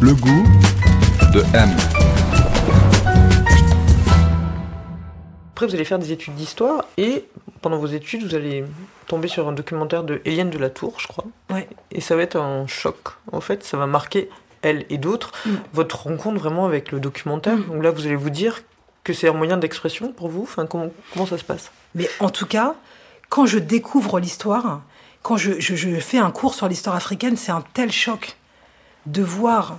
[0.00, 0.44] Le goût
[1.32, 1.70] de M.
[5.52, 7.26] Après, vous allez faire des études d'histoire et
[7.60, 8.64] pendant vos études, vous allez
[9.06, 11.24] tomber sur un documentaire de Eliane de la Tour, je crois.
[11.50, 11.68] Ouais.
[11.92, 12.96] Et ça va être un choc.
[13.32, 14.30] En fait, ça va marquer
[14.62, 15.50] elle et d'autres Mm.
[15.72, 17.56] votre rencontre vraiment avec le documentaire.
[17.56, 17.64] Mm.
[17.66, 18.60] Donc là, vous allez vous dire
[19.04, 20.42] que c'est un moyen d'expression pour vous?
[20.42, 21.70] Enfin, comment, comment ça se passe?
[21.94, 22.74] Mais en tout cas,
[23.28, 24.82] quand je découvre l'histoire,
[25.22, 28.36] quand je, je- je fais un cours sur l'histoire africaine, c'est un tel choc
[29.06, 29.78] de voir,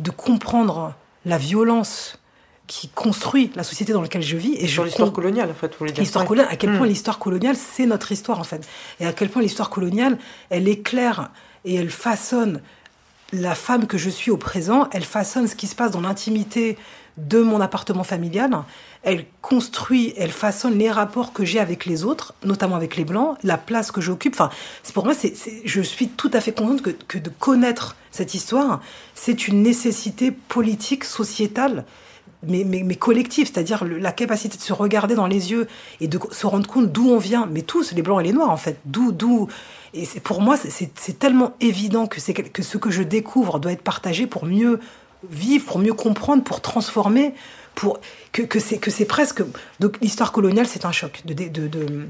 [0.00, 2.18] de comprendre la violence
[2.66, 4.54] qui construit la société dans laquelle je vis.
[4.56, 6.02] Et Sur l'histoire coloniale, en fait, vous voulez dire.
[6.02, 6.90] L'histoire coloniale, à quel point Mm.
[6.90, 8.68] l'histoire coloniale, c'est notre histoire en fait.
[9.00, 10.18] Et à quel point l'histoire coloniale,
[10.50, 11.30] elle éclaire
[11.64, 12.60] et elle façonne
[13.32, 16.78] la femme que je suis au présent, elle façonne ce qui se passe dans l'intimité
[17.18, 18.50] de mon appartement familial,
[19.02, 23.36] elle construit, elle façonne les rapports que j'ai avec les autres, notamment avec les blancs,
[23.42, 24.34] la place que j'occupe.
[24.34, 24.50] Enfin,
[24.94, 28.80] pour moi, c'est, je suis tout à fait contente que, que de connaître cette histoire,
[29.14, 31.84] c'est une nécessité politique, sociétale,
[32.46, 35.66] mais, mais, mais collective, c'est-à-dire la capacité de se regarder dans les yeux
[36.00, 38.50] et de se rendre compte d'où on vient, mais tous, les blancs et les noirs
[38.50, 39.48] en fait, d'où, d'où,
[39.94, 43.82] et c'est, pour moi c'est- tellement évident que, que ce que je découvre doit être
[43.82, 44.80] partagé pour mieux
[45.30, 47.34] vivre, pour mieux comprendre, pour transformer,
[47.74, 47.98] pour
[48.32, 49.42] que, que c'est que c'est presque
[49.80, 52.06] donc l'histoire coloniale c'est un choc de, de, de, de-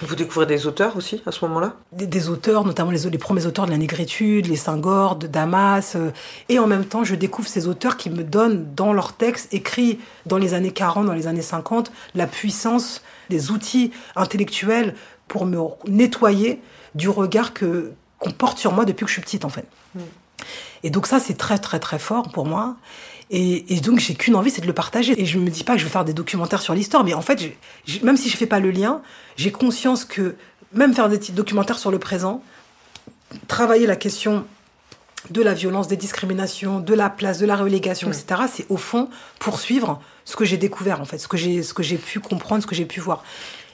[0.00, 1.74] Vous découvrez des auteurs aussi à ce moment-là?
[1.92, 5.96] Des, des auteurs, notamment les, les premiers auteurs de la négritude, les Senghor, de Damas,
[5.96, 6.10] euh,
[6.48, 9.98] et en même temps, je découvre ces auteurs qui me donnent dans leurs textes écrits
[10.26, 14.94] dans les années 40, dans les années 50, la puissance des outils intellectuels
[15.26, 16.60] pour me nettoyer
[16.98, 19.66] du regard que qu'on porte sur moi depuis que je suis petite, en fait.
[20.82, 22.76] Et donc ça, c'est très très très fort pour moi.
[23.30, 25.20] Et, et donc j'ai qu'une envie, c'est de le partager.
[25.20, 27.22] Et je me dis pas que je vais faire des documentaires sur l'histoire, mais en
[27.22, 27.40] fait,
[28.02, 29.00] même si je fais pas le lien,
[29.36, 30.36] j'ai conscience que
[30.72, 32.42] même faire des documentaires sur le présent,
[33.46, 34.44] travailler la question
[35.30, 39.08] de la violence, des discriminations, de la place, de la relégation, etc., c'est au fond
[39.38, 42.62] poursuivre ce que j'ai découvert, en fait, ce que j'ai ce que j'ai pu comprendre,
[42.62, 43.24] ce que j'ai pu voir.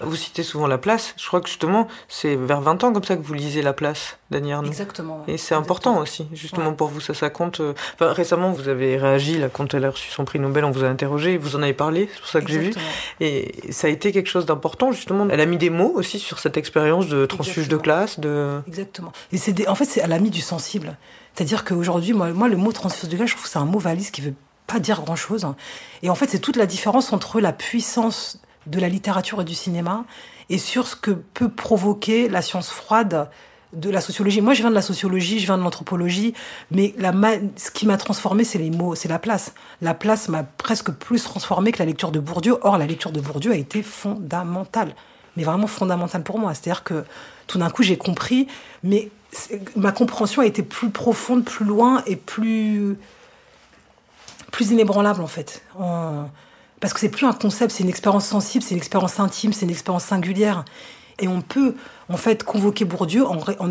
[0.01, 1.15] Vous citez souvent La Place.
[1.17, 4.19] Je crois que justement, c'est vers 20 ans comme ça que vous lisez La Place,
[4.31, 4.69] Dany Arnaud.
[4.69, 5.25] Exactement.
[5.27, 5.35] ouais.
[5.35, 6.75] Et c'est important aussi, justement Ouais.
[6.75, 7.61] pour vous, ça, ça compte.
[7.61, 10.73] euh, Enfin, récemment, vous avez réagi là, quand elle a reçu son prix Nobel, on
[10.73, 12.75] vous a interrogé, vous en avez parlé, c'est pour ça que j'ai vu.
[13.21, 15.27] Et ça a été quelque chose d'important, justement.
[15.31, 18.61] Elle a mis des mots aussi sur cette expérience de transfuge de classe, de.
[18.67, 19.13] Exactement.
[19.33, 20.97] Et c'est des- en fait, c'est à la mis du sensible.
[21.35, 23.79] C'est-à-dire qu'aujourd'hui, moi, moi, le mot transfuge de glace, je trouve que c'est un mot
[23.79, 24.35] valise qui veut
[24.67, 25.47] pas dire grand-chose.
[26.03, 29.55] Et en fait, c'est toute la différence entre la puissance de la littérature et du
[29.55, 30.05] cinéma
[30.51, 33.29] et sur ce que peut provoquer la science froide
[33.73, 34.41] de la sociologie.
[34.41, 36.35] Moi, je viens de la sociologie, je viens de l'anthropologie,
[36.71, 37.13] mais la
[37.57, 39.53] ce qui m'a transformé, c'est les mots, c'est la place.
[39.83, 42.57] La place m'a presque plus transformé que la lecture de Bourdieu.
[42.63, 44.95] Or, la lecture de Bourdieu a été fondamentale,
[45.37, 46.55] mais vraiment fondamentale pour moi.
[46.55, 47.05] C'est-à-dire que
[47.47, 48.47] tout d'un coup, j'ai compris,
[48.83, 49.11] mais
[49.77, 52.97] ma compréhension a été plus profonde, plus loin et plus
[54.53, 55.63] plus inébranlable en fait.
[56.85, 59.65] Parce que c'est plus un concept, c'est une expérience sensible, c'est une expérience intime, c'est
[59.65, 60.67] une expérience singulière.
[61.19, 61.77] Et on peut,
[62.11, 63.69] en fait, convoquer Bourdieu en,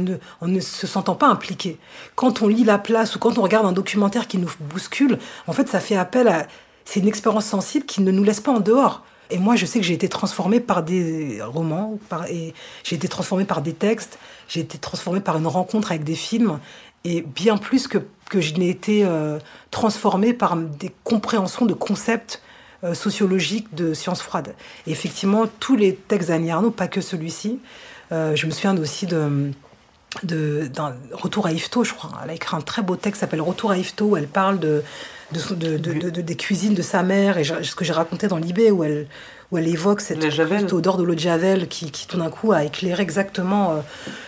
[0.47, 1.78] ne, se sentant pas impliqué.
[2.15, 5.54] Quand on lit La Place ou quand on regarde un documentaire qui nous bouscule, en
[5.54, 6.47] fait, ça fait appel à...
[6.86, 9.04] C'est une expérience sensible qui ne nous laisse pas en dehors.
[9.30, 11.99] Et moi, je sais que j'ai été transformée par des romans,
[12.32, 16.15] et j'ai été transformée par des textes, j'ai été transformée par une rencontre avec des
[16.15, 16.58] films,
[17.04, 17.99] et bien plus que,
[18.32, 19.38] que je n'ai été euh,
[19.69, 22.41] transformée par des compréhensions de concepts
[22.84, 24.56] euh, sociologiques de sciences froides.
[24.88, 27.60] Et effectivement, tous les textes d'Annie Arnaud, pas que celui-ci,
[28.12, 29.52] euh, je me souviens aussi de,
[30.24, 32.12] de, d'un Retour à Yvetot, je crois.
[32.24, 34.60] Elle a écrit un très beau texte qui s'appelle Retour à Yvetot, où elle parle
[34.60, 34.84] de,
[35.32, 39.08] de, des cuisines de sa mère, et ce que j'ai raconté dans l'IB, où elle,
[39.52, 40.24] où elle évoque cette
[40.74, 43.76] odeur de l'eau de Javel qui, qui, tout d'un coup, a éclairé exactement euh,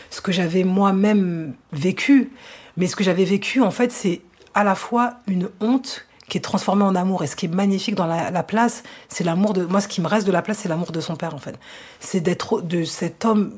[0.09, 2.31] ce que j'avais moi-même vécu.
[2.77, 4.21] Mais ce que j'avais vécu, en fait, c'est
[4.53, 7.23] à la fois une honte qui est transformée en amour.
[7.23, 9.65] Et ce qui est magnifique dans la, la place, c'est l'amour de...
[9.65, 11.57] Moi, ce qui me reste de la place, c'est l'amour de son père, en fait.
[11.99, 13.57] C'est d'être de cet homme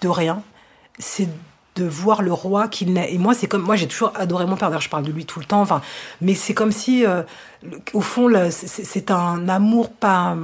[0.00, 0.42] de rien.
[0.98, 1.28] C'est
[1.74, 3.12] de voir le roi qu'il naît.
[3.12, 4.68] Et moi, c'est comme moi, j'ai toujours adoré mon père.
[4.68, 5.60] D'ailleurs, je parle de lui tout le temps.
[5.60, 5.80] Enfin,
[6.20, 7.22] mais c'est comme si, euh,
[7.92, 10.36] au fond, c'est un amour pas.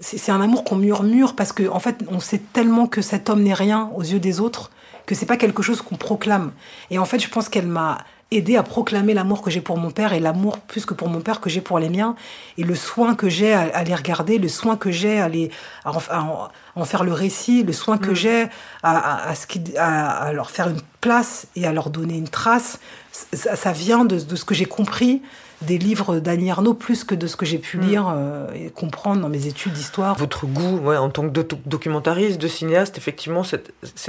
[0.00, 3.42] c'est un amour qu'on murmure parce que, en fait, on sait tellement que cet homme
[3.42, 4.70] n'est rien aux yeux des autres
[5.06, 6.52] que c'est pas quelque chose qu'on proclame.
[6.90, 7.98] Et en fait, je pense qu'elle m'a
[8.30, 11.20] aidé à proclamer l'amour que j'ai pour mon père et l'amour plus que pour mon
[11.20, 12.16] père que j'ai pour les miens
[12.58, 15.50] et le soin que j'ai à, à les regarder, le soin que j'ai à, les,
[15.84, 16.48] à, en,
[16.80, 18.46] à faire le récit, le soin que j'ai
[18.82, 22.80] à, ce qui, leur faire une place et à leur donner une trace.
[23.12, 25.22] Ça, ça vient de, de ce que j'ai compris
[25.66, 29.20] des livres d'Annie Arnaud plus que de ce que j'ai pu lire euh, et comprendre
[29.22, 30.16] dans mes études d'histoire.
[30.16, 33.42] Votre goût, ouais, en tant que doc- documentariste, de cinéaste, effectivement,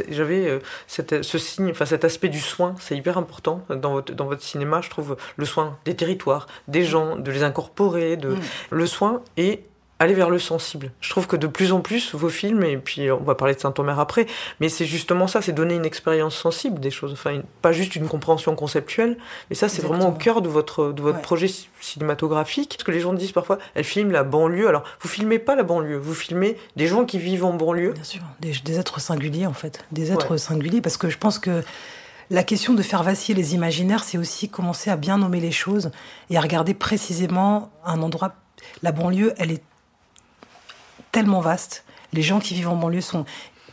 [0.09, 4.25] j'avais euh, ce signe, enfin cet aspect du soin, c'est hyper important dans votre, dans
[4.25, 8.39] votre cinéma, je trouve, le soin des territoires, des gens, de les incorporer, de, Mm.
[8.71, 9.63] le soin et
[10.05, 10.91] aller vers le sensible.
[11.01, 13.59] Je trouve que de plus en plus, vos films, et puis on va parler de
[13.59, 14.25] Saint-Omer après,
[14.59, 17.95] mais c'est justement ça, c'est donner une expérience sensible des choses, enfin, une- pas juste
[17.95, 19.17] une compréhension conceptuelle,
[19.49, 21.21] mais ça, c'est vraiment au cœur de votre, de votre Ouais.
[21.21, 22.75] projet ci- cinématographique.
[22.77, 24.67] Parce que les gens disent parfois, elle filme la banlieue.
[24.67, 27.91] Alors, vous filmez pas la banlieue, vous filmez des gens qui vivent en banlieue.
[27.93, 30.37] Bien sûr, des, des êtres singuliers en fait, des êtres Ouais.
[30.37, 31.63] singuliers parce que je pense que
[32.29, 35.91] la question de faire vaciller les imaginaires, c'est aussi commencer à bien nommer les choses
[36.29, 38.33] et à regarder précisément un endroit.
[38.81, 39.61] La banlieue, elle est
[41.15, 41.85] tellement vaste.
[42.11, 43.23] Les gens qui vivent en banlieue sont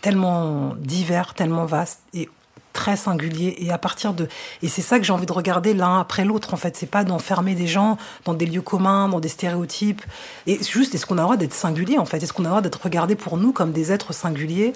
[0.01, 2.29] tellement divers, tellement vastes et
[2.73, 3.57] très singuliers.
[3.59, 4.29] Et à partir de
[4.63, 6.55] et c'est ça que j'ai envie de regarder l'un après l'autre.
[6.55, 10.03] En fait, c'est pas d'enfermer des gens dans des lieux communs, dans des stéréotypes.
[10.47, 12.23] Et juste, est-ce qu'on a le droit d'être singulier en fait?
[12.23, 14.73] Est-ce qu'on a le droit d'être regardé pour nous comme des êtres singuliers?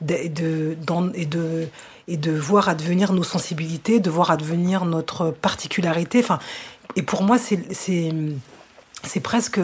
[0.00, 0.76] De, de,
[1.14, 1.68] et de
[2.06, 6.20] et de voir advenir nos sensibilités, de voir advenir notre particularité.
[6.20, 6.38] Enfin,
[6.94, 9.60] et pour moi, c'est presque.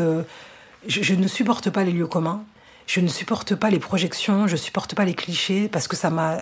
[0.87, 2.43] Je, ne supporte pas les lieux communs.
[2.87, 4.47] Je ne supporte pas les projections.
[4.47, 6.39] Je supporte pas les clichés parce que ça m'a,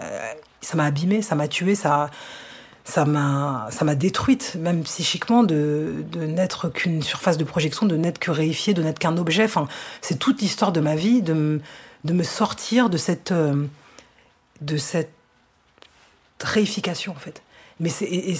[0.60, 2.10] ça m'a abîmé, ça m'a tué, ça,
[2.84, 8.30] ça m'a, détruite, même psychiquement, de, de n'être qu'une surface de projection, de n'être que
[8.30, 9.44] réifié, de n'être qu'un objet.
[9.44, 9.68] Enfin,
[10.00, 11.60] c'est toute l'histoire de ma vie, de, me-
[12.04, 13.66] de me sortir de cette, euh,
[14.62, 15.10] de cette
[16.42, 17.42] réification, en fait.
[17.80, 18.36] Mais et,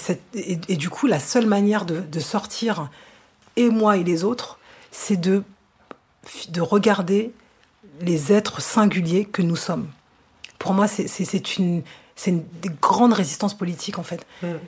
[0.67, 2.89] et du coup, la seule manière de sortir,
[3.55, 4.57] et moi et les autres,
[4.91, 5.43] c'est de,
[6.49, 7.31] de regarder
[8.01, 9.87] les êtres singuliers que nous sommes.
[10.57, 11.81] Pour moi, c'est, une,
[12.27, 14.25] une des grandes résistances politiques, en fait.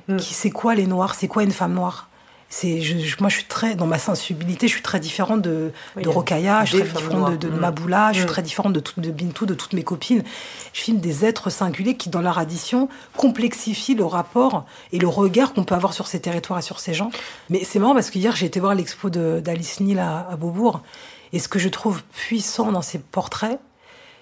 [0.07, 0.17] Mm.
[0.17, 1.15] Qui, c'est quoi les Noirs?
[1.15, 2.07] C'est quoi une femme noire?
[2.53, 5.71] C'est, je, je- moi, je suis très, dans ma sensibilité, je suis très différente de,
[5.95, 7.55] Oui, de il y a Rokhaya, je suis des très femmes différente de, de.
[7.55, 7.59] Mm.
[7.59, 8.27] Maboula, je suis Mm.
[8.29, 10.23] très différente de, toutes- de Bintou, de toutes mes copines.
[10.73, 15.53] Je filme des êtres singuliers qui, dans leur addition, complexifient le rapport et le regard
[15.53, 17.09] qu'on peut avoir sur ces territoires et sur ces gens.
[17.49, 20.35] Mais c'est marrant parce que hier, j'ai été voir l'expo de- d'Alice Neal à, à
[20.35, 20.81] Beaubourg.
[21.33, 23.59] Et ce que je trouve puissant dans ces portraits,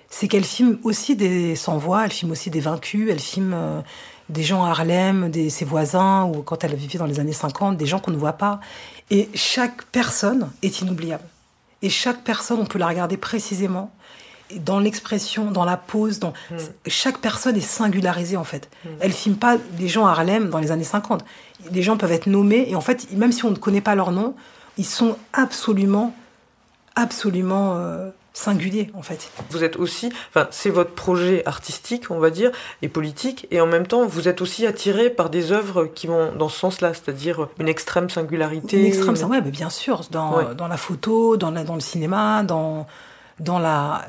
[0.09, 3.81] c'est qu'elle filme aussi des sans-voix, elle filme aussi des vaincus, elle filme euh,
[4.29, 7.77] des gens à Harlem, des, ses voisins, ou quand elle vivait dans les années 50,
[7.77, 8.59] des gens qu'on ne voit pas.
[9.11, 11.23] Et chaque personne est inoubliable.
[11.81, 13.91] Et chaque personne, on peut la regarder précisément.
[14.55, 16.33] Dans l'expression, dans la pose, dans...
[16.87, 18.67] chaque personne est singularisée en fait.
[18.99, 21.23] Elle filme pas des gens à Harlem dans les années 50.
[21.71, 24.11] Les gens peuvent être nommés et en fait, même si on ne connaît pas leur
[24.11, 24.33] nom,
[24.77, 26.15] ils sont absolument,
[26.99, 29.31] absolument euh, singuliers en fait.
[29.49, 33.67] Vous êtes aussi, enfin, c'est votre projet artistique, on va dire, et politique, et en
[33.67, 37.47] même temps, vous êtes aussi attiré par des œuvres qui vont dans ce sens-là, c'est-à-dire
[37.59, 38.79] une extrême singularité.
[38.79, 40.55] Une extrême, ça, ouais, bien sûr, dans, Ouais.
[40.55, 42.85] dans la photo, dans, la, dans le cinéma, dans,
[43.39, 44.05] dans la,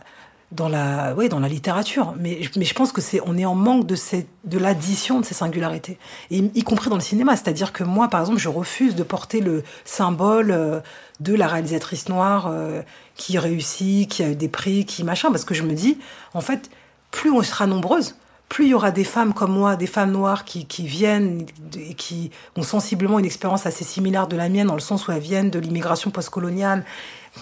[0.52, 2.14] dans la, ouais, dans la littérature.
[2.18, 5.24] Mais, mais je pense que c'est, on est en manque de ces, de l'addition de
[5.24, 5.98] ces singularités,
[6.30, 7.36] et, y compris dans le cinéma.
[7.36, 10.80] C'est-à-dire que moi, par exemple, je refuse de porter le symbole euh,
[11.20, 12.82] de la réalisatrice noire euh,
[13.16, 15.98] qui réussit, qui a eu des prix, qui machin, parce que je me dis,
[16.34, 16.70] en fait,
[17.10, 18.16] plus on sera nombreuses,
[18.48, 21.94] plus il y aura des femmes comme moi, des femmes noires qui, qui viennent et
[21.94, 25.20] qui ont sensiblement une expérience assez similaire de la mienne, dans le sens où elles
[25.20, 26.84] viennent de l'immigration postcoloniale,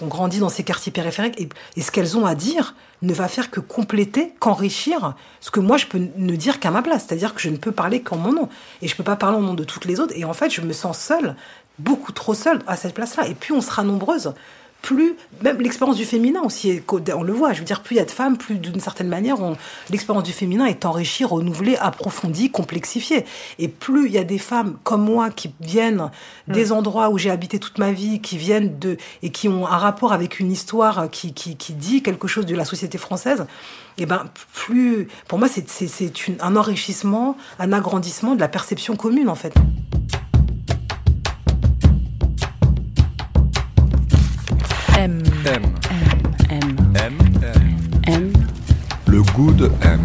[0.01, 3.27] ont grandi dans ces quartiers périphériques, et, et ce qu'elles ont à dire ne va
[3.27, 7.05] faire que compléter, qu'enrichir ce que moi je peux ne dire qu'à ma place.
[7.07, 8.49] C'est-à-dire que je ne peux parler qu'en mon nom.
[8.81, 10.13] Et je peux pas parler au nom de toutes les autres.
[10.15, 11.35] Et en fait, je me sens seule,
[11.79, 13.27] beaucoup trop seule à cette place-là.
[13.27, 14.33] Et plus on sera nombreuses,
[14.81, 16.81] plus même l'expérience du féminin aussi
[17.13, 17.53] on le voit.
[17.53, 19.37] Je veux dire plus il y a de femmes plus d'une certaine manière
[19.89, 23.25] l'expérience du féminin est enrichie renouvelée approfondie complexifiée.
[23.57, 26.09] Et plus il y a des femmes comme moi qui viennent
[26.47, 29.77] des endroits où j'ai habité toute ma vie qui viennent de et qui ont un
[29.77, 33.45] rapport avec une histoire qui, qui, qui dit quelque chose de la société française
[33.97, 39.35] et ben plus pour moi c'est un enrichissement un agrandissement de la perception commune en
[39.35, 39.53] fait
[45.45, 46.49] M, M.
[46.49, 47.17] M, M.
[47.41, 47.77] M.
[48.07, 48.33] M.
[49.07, 50.01] Le goût de M.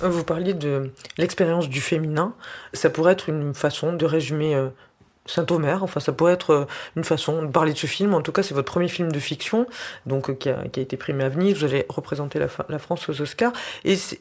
[0.00, 2.34] Vous parliez de l'expérience du féminin.
[2.72, 4.68] Ça pourrait être une façon de résumer euh,
[5.26, 5.82] Saint-Omer.
[5.82, 6.64] Enfin, ça pourrait être euh,
[6.96, 8.14] une façon de parler de ce film.
[8.14, 9.66] En tout cas, c'est votre premier film de fiction,
[10.06, 11.58] donc euh, qui, a, qui a été primé à Venise.
[11.58, 13.52] Vous allez représenter la, France aux Oscars.
[13.84, 14.20] Et c'est-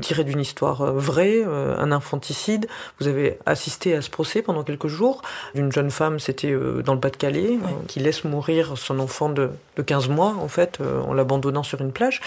[0.00, 2.66] tiré d'une histoire euh, vraie, un infanticide.
[2.98, 5.22] Vous avez assisté à ce procès pendant quelques jours
[5.54, 7.58] d'une jeune femme, c'était dans le Pas-de-Calais,
[7.88, 11.92] qui laisse mourir son enfant de, de 15 mois, en fait, en l'abandonnant sur une
[11.92, 12.20] plage.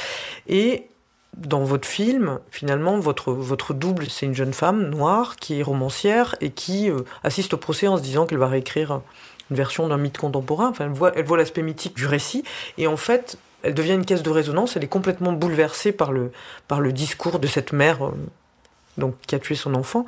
[0.48, 0.88] Et
[1.38, 6.36] dans votre film, finalement, votre, votre double, c'est une jeune femme noire qui est romancière
[6.42, 9.02] et qui euh, assiste au procès en se disant qu'elle va réécrire
[9.50, 10.70] une version d'un mythe contemporain.
[10.70, 12.44] Enfin, elle voit, elle voit l'aspect mythique du récit
[12.78, 14.76] et en fait, elle devient une caisse de résonance.
[14.76, 16.32] Elle est complètement bouleversée par le,
[16.68, 18.12] par le discours de cette mère euh,
[18.98, 20.06] donc, qui a tué son enfant.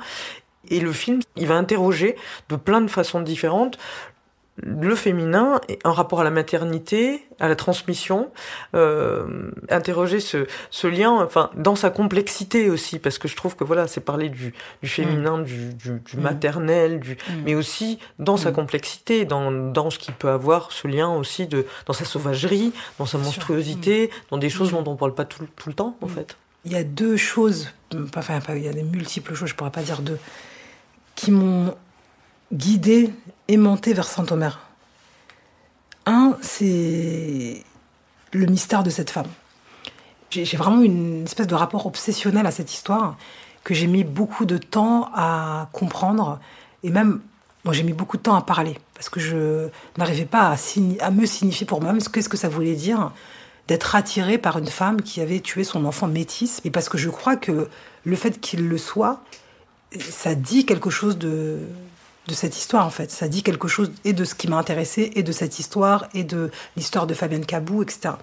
[0.68, 2.16] Et le film, il va interroger
[2.48, 3.78] de plein de façons différentes
[4.58, 8.30] le féminin et un rapport à la maternité, à la transmission,
[8.74, 13.64] euh, interroger ce, ce lien, enfin dans sa complexité aussi, parce que je trouve que
[13.64, 16.20] voilà, c'est parler du, du féminin, du, du, du Mm.
[16.20, 17.42] maternel, du, Mm.
[17.46, 18.54] mais aussi dans sa Mm.
[18.54, 23.06] complexité, dans, dans ce qui peut avoir ce lien aussi de dans sa sauvagerie, dans
[23.06, 24.82] sa monstruosité, dans des choses Mm.
[24.84, 26.10] dont on parle pas tout, tout le temps en Mm.
[26.10, 26.36] fait.
[26.66, 27.70] il y a deux choses,
[28.16, 30.18] enfin, il y a des multiples choses, je pourrais pas dire deux,
[31.16, 31.74] qui m'ont
[32.52, 33.10] guidée,
[33.48, 34.60] aimantée vers Saint-Omer.
[36.06, 37.64] Un, c'est
[38.32, 39.28] le mystère de cette femme.
[40.30, 43.16] J'ai vraiment une espèce de rapport obsessionnel à cette histoire
[43.64, 46.40] que j'ai mis beaucoup de temps à comprendre
[46.82, 47.20] et même
[47.64, 50.54] bon, j'ai mis beaucoup de temps à parler parce que je n'arrivais pas
[51.00, 53.12] à, me signifier pour moi-même ce qu'est-ce que ça voulait dire
[53.68, 57.10] d'être attirée par une femme qui avait tué son enfant métis et parce que je
[57.10, 57.68] crois que
[58.04, 59.22] le fait qu'il le soit
[60.00, 61.60] ça dit quelque chose de
[62.28, 63.10] de cette histoire en fait.
[63.10, 66.24] Ça dit quelque chose et de ce qui m'a intéressé et de cette histoire et
[66.24, 68.14] de l'histoire de Fabienne Cabou, etc.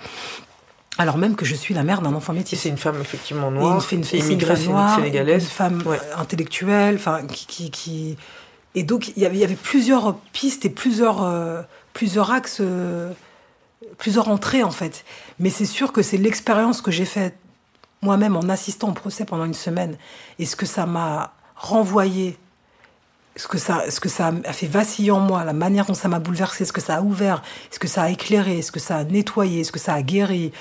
[0.97, 2.59] Alors même que je suis la mère d'un enfant métis.
[2.59, 5.43] c'est une femme effectivement Et noire, une, femme noire, sénégalaise.
[5.43, 5.97] une femme Ouais.
[5.97, 8.17] euh, intellectuelle, enfin qui, qui, qui-
[8.75, 11.61] et donc il y avait, il y avait plusieurs pistes et plusieurs euh,
[11.93, 13.11] plusieurs axes, euh,
[13.97, 15.03] plusieurs entrées en fait.
[15.39, 17.35] Mais c'est sûr que c'est l'expérience que j'ai faite
[18.01, 19.97] moi-même en assistant au procès pendant une semaine
[20.37, 22.37] et ce que ça m'a renvoyé,
[23.35, 26.07] ce que ça, ce que ça a fait vaciller en moi, la manière dont ça
[26.07, 28.97] m'a bouleversé, ce que ça a ouvert, ce que ça a éclairé, ce que ça
[28.97, 30.51] a nettoyé, ce que ça a guéri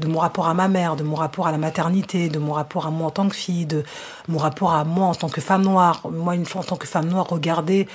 [0.00, 2.86] de mon rapport à ma mère, de mon rapport à la maternité, de mon rapport
[2.86, 3.82] à moi en tant que fille, de
[4.28, 6.86] mon rapport à moi en tant que femme noire, moi une fois en tant que
[6.86, 7.88] femme noire regardée,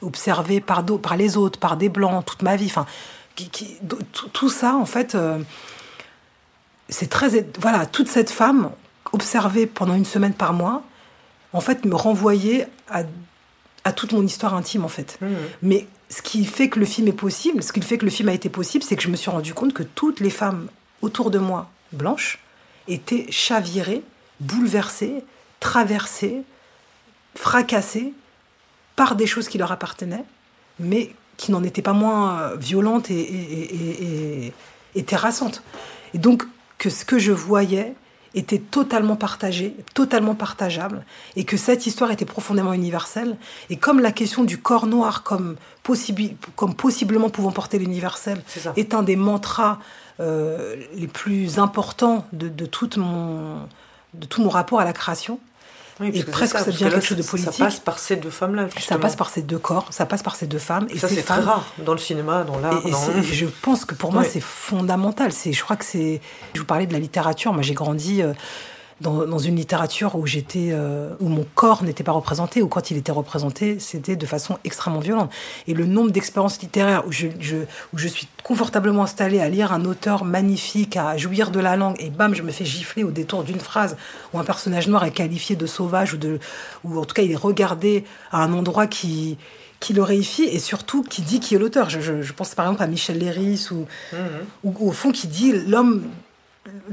[0.00, 2.86] observée par, par les autres, par des blancs toute ma vie, enfin
[4.32, 5.38] tout ça en fait, euh,
[6.88, 8.70] c'est très voilà toute cette femme
[9.12, 10.82] observée pendant une semaine par mois,
[11.52, 13.02] en fait me renvoyait à,
[13.84, 15.18] à toute mon histoire intime en fait.
[15.20, 15.28] Mhm.
[15.62, 18.28] Mais ce qui fait que le film est possible, ce qui fait que le film
[18.28, 20.68] a été possible, c'est que je me suis rendu compte que toutes les femmes
[21.00, 22.38] autour de moi, blanches,
[22.88, 24.02] étaient chavirées,
[24.40, 25.24] bouleversées,
[25.60, 26.42] traversées,
[27.36, 28.12] fracassées
[28.96, 30.24] par des choses qui leur appartenaient,
[30.78, 34.04] mais qui n'en étaient pas moins euh, violentes et, et- et-
[34.46, 34.52] et-
[34.94, 35.62] et terrassantes.
[36.14, 36.44] Et donc
[36.78, 37.94] que ce que je voyais
[38.34, 41.04] était totalement partagé, totalement partageable,
[41.36, 43.36] et que cette histoire était profondément universelle.
[43.70, 48.42] Et comme la question du corps noir comme, possibi- comme possiblement pouvant porter l'universel
[48.76, 49.78] est un des mantras
[50.20, 53.68] euh, les plus importants de, de, toute mon,
[54.14, 55.38] de tout mon rapport à la création,
[56.00, 57.52] Oui, Et presque ça devient que là, quelque chose de politique.
[57.52, 58.66] Ça passe par ces deux femmes-là.
[58.80, 60.86] ça passe par ces deux corps, ça passe par ces deux femmes.
[60.90, 62.82] Et Ça, ces c'est très rare dans le cinéma, dans l'art.
[62.82, 65.30] dans- je pense que pour moi, c'est fondamental.
[65.32, 66.20] Je crois que c'est.
[66.54, 67.52] Je vous parlais de la littérature.
[67.52, 68.32] Moi, j'ai grandi euh,
[69.02, 72.90] dans, dans une littérature où j'étais, euh, où mon corps n'était pas représenté, ou quand
[72.90, 75.30] il était représenté, c'était de façon extrêmement violente.
[75.66, 77.56] Et le nombre d'expériences littéraires où je, je-
[77.92, 81.96] où je suis confortablement installée à lire un auteur magnifique, à jouir de la langue,
[81.98, 83.96] et bam, je me fais gifler au détour d'une phrase
[84.32, 86.38] où un personnage noir est qualifié de sauvage ou de,
[86.84, 89.36] ou en tout cas il est regardé à un endroit qui
[89.80, 91.90] qui le réifie et surtout qui dit qui est l'auteur.
[91.90, 93.84] Je, je- je pense par exemple à Michel Léris ou,
[94.62, 96.04] ou au fond qui dit l'homme,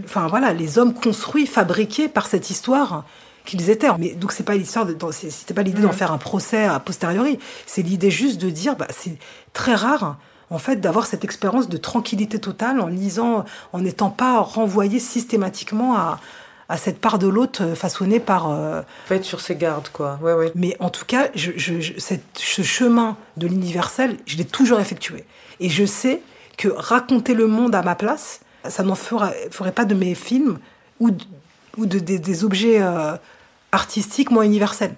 [0.04, 3.06] enfin voilà, les hommes construits, fabriqués par cette histoire
[3.46, 3.88] qu'ils étaient.
[3.98, 7.40] Mais donc c'est pas l'histoire, c'était pas l'idée d'en faire un procès a posteriori.
[7.66, 9.18] C'est l'idée juste de dire, bah, c'est
[9.54, 10.18] très rare.
[10.52, 15.96] En fait, d'avoir cette expérience de tranquillité totale en lisant, en n'étant pas renvoyé systématiquement
[15.96, 16.20] à,
[16.70, 20.18] à cette part de l'autre euh, façonnée par, euh, être sur ses gardes, quoi.
[20.24, 20.52] Ouais, ouais.
[20.56, 24.80] mais en tout cas, je, je- je- cette- ce chemin de l'universel, je l'ai toujours
[24.80, 25.24] effectué.
[25.60, 26.22] Et je sais
[26.58, 30.60] que raconter le monde à ma place, ça n'en fera- ferait pas de mes films
[30.99, 31.24] ou, de-
[31.78, 33.16] ou de, des- des objets euh,
[33.72, 34.95] artistiques moins universels.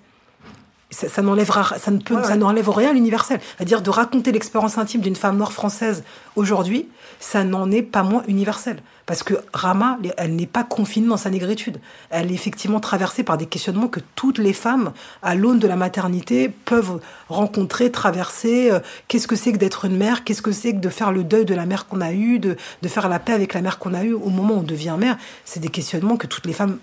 [0.89, 3.39] Ça, ça n'enlèvera, ça ne peut, Ouais, ça n'enlève rien à l'universel.
[3.55, 6.03] C'est-à-dire de raconter l'expérience intime d'une femme noire française
[6.35, 6.89] aujourd'hui,
[7.19, 8.77] ça n'en est pas moins universel.
[9.11, 11.81] Parce que Rama, elle n'est pas confinée dans sa négritude.
[12.11, 15.75] Elle est effectivement traversée par des questionnements que toutes les femmes, à l'aune de la
[15.75, 18.71] maternité, peuvent rencontrer, traverser.
[18.71, 20.23] Euh, Qu'est-ce que c'est que d'être une mère?
[20.23, 22.55] Qu'est-ce que c'est que de faire le deuil de la mère qu'on a eue, de,
[22.81, 24.95] de faire la paix avec la mère qu'on a eue au moment où on devient
[24.97, 25.17] mère?
[25.43, 26.77] C'est des questionnements que toutes les femmes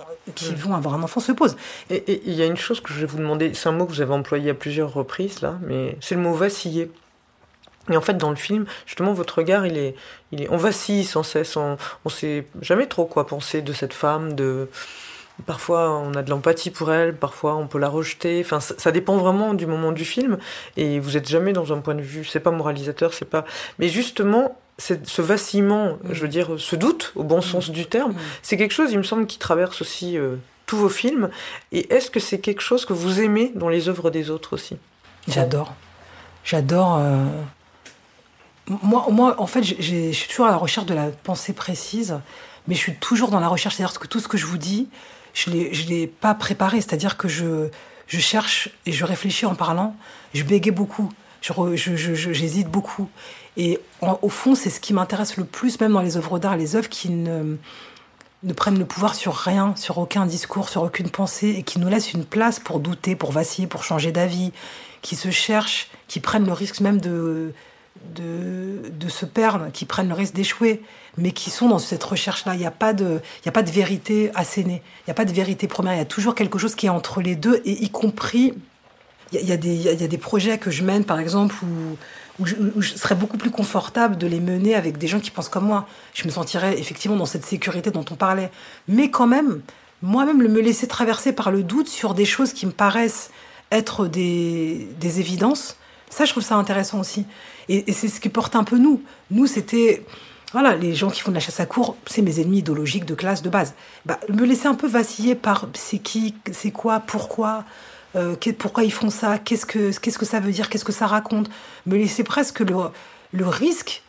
[0.00, 0.02] euh,
[0.34, 1.56] qui vont avoir un enfant se posent.
[1.90, 3.86] Et et il y a une chose que je vais vous demander, c'est un mot
[3.86, 6.90] que vous avez employé à plusieurs reprises là, mais c'est le mot vaciller.
[7.90, 9.94] Et en fait, dans le film, justement, votre regard, il est,
[10.32, 13.94] il est, on vacille sans cesse, on, on sait jamais trop quoi penser de cette
[13.94, 14.68] femme, de,
[15.46, 18.90] parfois on a de l'empathie pour elle, parfois on peut la rejeter, enfin, ça, ça
[18.90, 20.38] dépend vraiment du moment du film,
[20.76, 23.44] et vous êtes jamais dans un point de vue, c'est pas moralisateur, c'est pas,
[23.78, 28.56] mais justement, ce vacillement, je veux dire, ce doute, au bon sens du terme, c'est
[28.56, 30.36] quelque chose, il me semble, qui traverse aussi euh,
[30.66, 31.30] tous vos films.
[31.72, 34.76] Et est-ce que c'est quelque chose que vous aimez dans les œuvres des autres aussi?
[35.26, 35.74] J'adore.
[36.44, 36.98] J'adore.
[37.00, 37.24] euh,
[38.82, 42.18] Moi, moi, en fait, je suis toujours à la recherche de la pensée précise,
[42.66, 43.76] mais je suis toujours dans la recherche.
[43.76, 44.88] C'est-à-dire que tout ce que je vous dis,
[45.34, 46.80] je ne l'ai pas préparé.
[46.80, 47.68] C'est-à-dire que je,
[48.06, 49.96] je cherche et je réfléchis en parlant.
[50.34, 51.08] Je bégaye beaucoup.
[51.42, 51.94] Re- je-
[52.32, 53.08] J'hésite beaucoup.
[53.56, 56.76] Et au fond, c'est ce qui m'intéresse le plus, même dans les œuvres d'art, les
[56.76, 57.56] œuvres qui ne,
[58.42, 61.88] ne prennent le pouvoir sur rien, sur aucun discours, sur aucune pensée, et qui nous
[61.88, 64.52] laissent une place pour douter, pour vaciller, pour changer d'avis,
[65.00, 67.52] qui se cherchent, qui prennent le risque même de,
[68.14, 70.82] de, de se perdre, qui prennent le risque d'échouer,
[71.16, 72.54] mais qui sont dans cette recherche-là.
[72.54, 75.32] Il n'y a, pas de- a pas de vérité assénée, il n'y a pas de
[75.32, 77.90] vérité première, il y a toujours quelque chose qui est entre les deux, et y
[77.90, 78.54] compris
[79.32, 79.56] il y, y a
[80.08, 81.54] des- projets que je mène, par exemple,
[82.40, 82.54] où, je,
[82.96, 85.86] serais beaucoup plus confortable de les mener avec des gens qui pensent comme moi.
[86.14, 88.50] Je me sentirais effectivement dans cette sécurité dont on parlait.
[88.86, 89.60] Mais quand même,
[90.02, 93.30] moi-même, me laisser traverser par le doute sur des choses qui me paraissent
[93.70, 95.76] être des, des évidences.
[96.10, 97.26] Ça, je trouve ça intéressant aussi.
[97.68, 99.02] Et, c'est ce qui porte un peu nous.
[99.30, 100.04] Nous, c'était
[100.52, 103.14] voilà, les gens qui font de la chasse à cour, c'est mes ennemis idéologiques de
[103.14, 103.74] classe de base.
[104.06, 107.64] Bah, me laisser un peu vaciller par c'est qui, c'est quoi, pourquoi,
[108.16, 111.06] euh, pourquoi ils font ça, qu'est-ce que, qu'est-ce que ça veut dire, qu'est-ce que ça
[111.06, 111.50] raconte.
[111.84, 112.74] Me laisser presque le,
[113.32, 114.02] le risque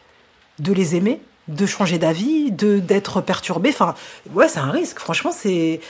[0.60, 1.20] de les aimer,
[1.50, 3.70] de changer d'avis, de d'être perturbé.
[3.70, 3.96] Enfin,
[4.34, 5.00] ouais, c'est un risque.
[5.00, 5.82] Franchement, c'est,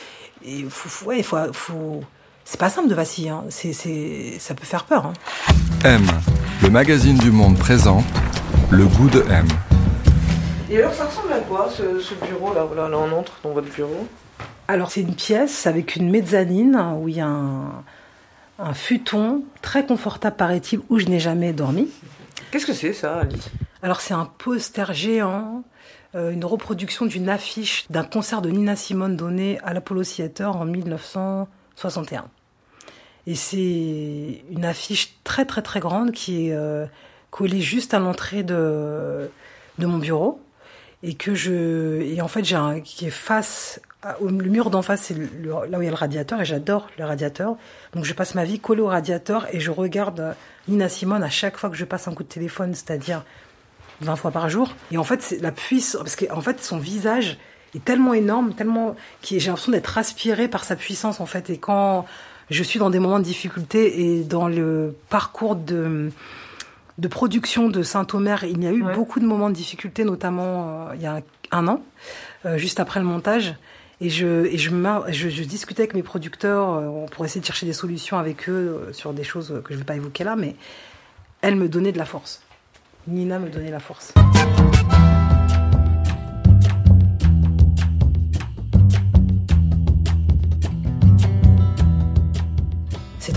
[1.06, 2.04] ouais, faut, faut-
[2.50, 3.30] c'est pas simple de vaciller.
[3.30, 3.44] hein.
[3.50, 5.06] C'est, c'est, ça peut faire peur.
[5.06, 5.14] hein.
[5.86, 6.04] M,
[6.64, 8.04] le magazine du monde présente
[8.72, 9.46] le goût de M.
[10.72, 13.52] Et alors, ça ressemble à quoi ce, ce bureau là, Voilà, là, on entre dans
[13.52, 14.08] votre bureau?
[14.68, 17.84] Alors c'est une pièce avec une mezzanine où il y a un,
[18.58, 21.88] un futon très confortable paraît-il où je n'ai jamais dormi.
[22.52, 23.50] Qu'est-ce que c'est ça, Alice?
[23.84, 25.64] Alors c'est un poster géant,
[26.16, 30.66] euh, une reproduction d'une affiche d'un concert de Nina Simone donné à l'Apollo Theater en
[30.66, 32.26] 1961.
[33.30, 36.88] Et c'est une affiche très très très grande qui est euh,
[37.30, 39.30] collée juste à l'entrée de,
[39.78, 40.42] de mon bureau
[41.04, 43.80] et que je et en fait j'ai un qui est face
[44.20, 46.90] au le mur d'en face c'est là où il y a le radiateur et j'adore
[46.98, 47.56] le radiateur.
[47.94, 50.36] Donc je passe ma vie collée au radiateur et je regarde
[50.68, 53.24] Nina Simone à chaque fois que je passe un coup de téléphone c'est-à-dire
[54.02, 54.74] 20 fois par jour.
[54.92, 57.38] Et en fait la puissance parce qu'en fait son visage
[57.76, 61.52] est tellement énorme tellement j'ai l'impression d'être aspiré par sa puissance en fait.
[61.52, 62.08] Et quand
[62.50, 66.12] je suis dans des moments de difficulté et dans le parcours de
[66.98, 68.94] de production de Saint-Omer, il y a eu Ouais.
[68.94, 71.22] beaucoup de moments de difficulté, notamment euh, il y a
[71.52, 71.82] un an,
[72.46, 73.56] euh, juste après le montage.
[74.02, 77.46] Et je, et je, mar- je, je discutais avec mes producteurs euh, pour essayer de
[77.46, 80.36] chercher des solutions avec eux sur des choses que je ne vais pas évoquer là,
[80.36, 80.56] mais
[81.42, 82.42] elle me donnait de la force.
[83.08, 84.14] Nina me donnait la force.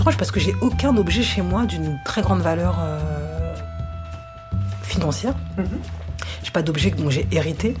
[0.03, 3.55] Étrange parce que j'ai aucun objet chez moi d'une très grande valeur euh,
[4.81, 5.33] financière.
[5.57, 5.65] Mhm.
[6.43, 7.75] J'ai pas d'objet dont j'ai hérité.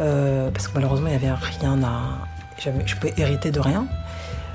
[0.00, 2.18] euh, parce que malheureusement, il n'y avait rien à.
[2.86, 3.86] Je pouvais hériter de rien.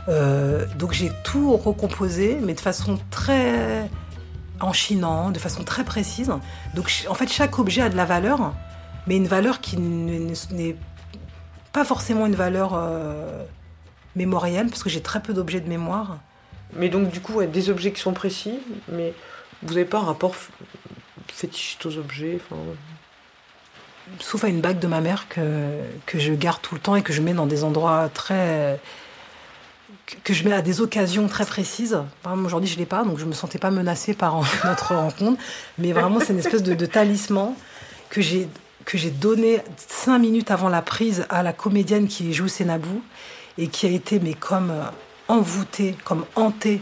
[0.08, 3.90] Euh, donc j'ai tout recomposé, mais de façon très
[4.62, 6.32] enchinante, de façon très précise.
[6.74, 8.54] Donc en fait, chaque objet a de la valeur,
[9.08, 10.78] mais une valeur qui ne- ne- n'est
[11.74, 13.44] pas forcément une valeur euh,
[14.16, 16.20] mémorielle, parce que j'ai très peu d'objets de mémoire.
[16.76, 18.59] Mais donc, du coup, des objets qui sont précis,
[18.89, 19.13] mais
[19.63, 20.36] vous n'avez pas un rapport
[21.32, 22.59] fétichiste aux objets enfin,
[24.20, 25.41] sauf à une bague de ma mère que,
[26.05, 28.80] que je garde tout le temps et que je mets dans des endroits très.
[30.24, 31.99] que- je mets à des occasions très précises.
[32.45, 35.39] Aujourd'hui, je l'ai pas, donc je me sentais pas menacée par notre rencontre.
[35.78, 37.53] Mais vraiment, c'est une espèce de, talisman
[38.09, 38.47] que j'ai
[38.86, 43.03] que j'ai donné cinq minutes avant la prise à la comédienne qui joue Sénabou
[43.57, 44.72] et qui a été mais comme
[45.28, 46.82] envoûtée, comme hantée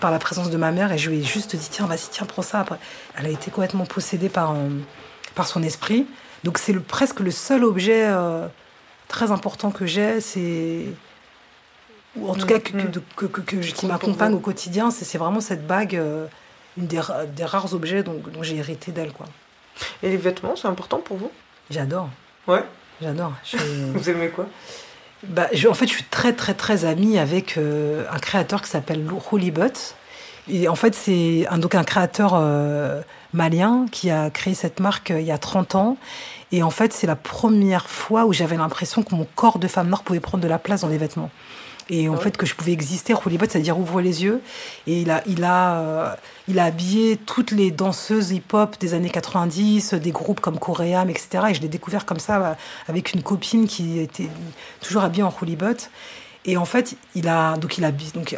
[0.00, 2.26] par la présence de ma mère et je lui ai juste dit tiens vas-y tiens
[2.26, 2.78] prends ça après.
[3.16, 4.68] Elle a été complètement possédée par euh,
[5.34, 6.06] par son esprit.
[6.42, 8.46] Donc c'est le, presque le seul objet euh,
[9.08, 10.84] très important que j'ai, c'est
[12.16, 12.90] ou en tout Mm, cas que, mm.
[12.90, 16.26] de- que- que- que je- qui m'accompagne au quotidien, c'est c'est vraiment cette bague, euh,
[16.76, 17.00] une des,
[17.34, 19.26] des rares objets dont, dont j'ai hérité d'elle quoi.
[20.02, 21.30] Et les vêtements, c'est important pour vous?
[21.70, 22.08] J'adore,
[22.46, 22.62] Ouais.
[23.00, 23.32] j'adore.
[23.44, 23.56] Je-
[23.94, 24.46] Vous aimez quoi?
[25.28, 28.70] Bah, je- en fait, je suis très très très amie avec euh, un créateur qui
[28.70, 29.94] s'appelle Butt.
[30.48, 33.00] Et en fait, c'est un, donc un créateur euh,
[33.32, 35.96] malien qui a créé cette marque euh, il y a 30 ans.
[36.52, 39.88] Et en fait, c'est la première fois où j'avais l'impression que mon corps de femme
[39.88, 41.30] noire pouvait prendre de la place dans les vêtements.
[41.90, 42.20] Et en Ouais.
[42.20, 43.12] fait, que je pouvais exister.
[43.14, 44.40] Butt, c'est-à-dire ouvre les yeux.
[44.86, 46.14] Et il a, il a, euh,
[46.48, 51.44] il a habillé toutes les danseuses hip-hop des années 90, des groupes comme Coréam, etc.
[51.50, 52.54] Et je l'ai découvert comme ça euh,
[52.88, 54.28] avec une copine qui était
[54.80, 55.90] toujours habillée en Butt.
[56.46, 58.36] Et en fait, il a donc il a donc euh,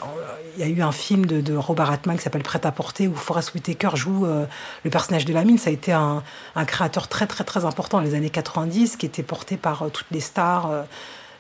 [0.57, 3.09] il y a eu un film de, de Robert Altman qui s'appelle Prêt à porter
[3.09, 4.47] où Forest Whitaker joue euh,
[4.85, 5.59] le personnage de Lamine.
[5.59, 6.23] Ça a été un,
[6.55, 9.89] un créateur très très très important dans les années 90 qui était porté par euh,
[9.89, 10.71] toutes les stars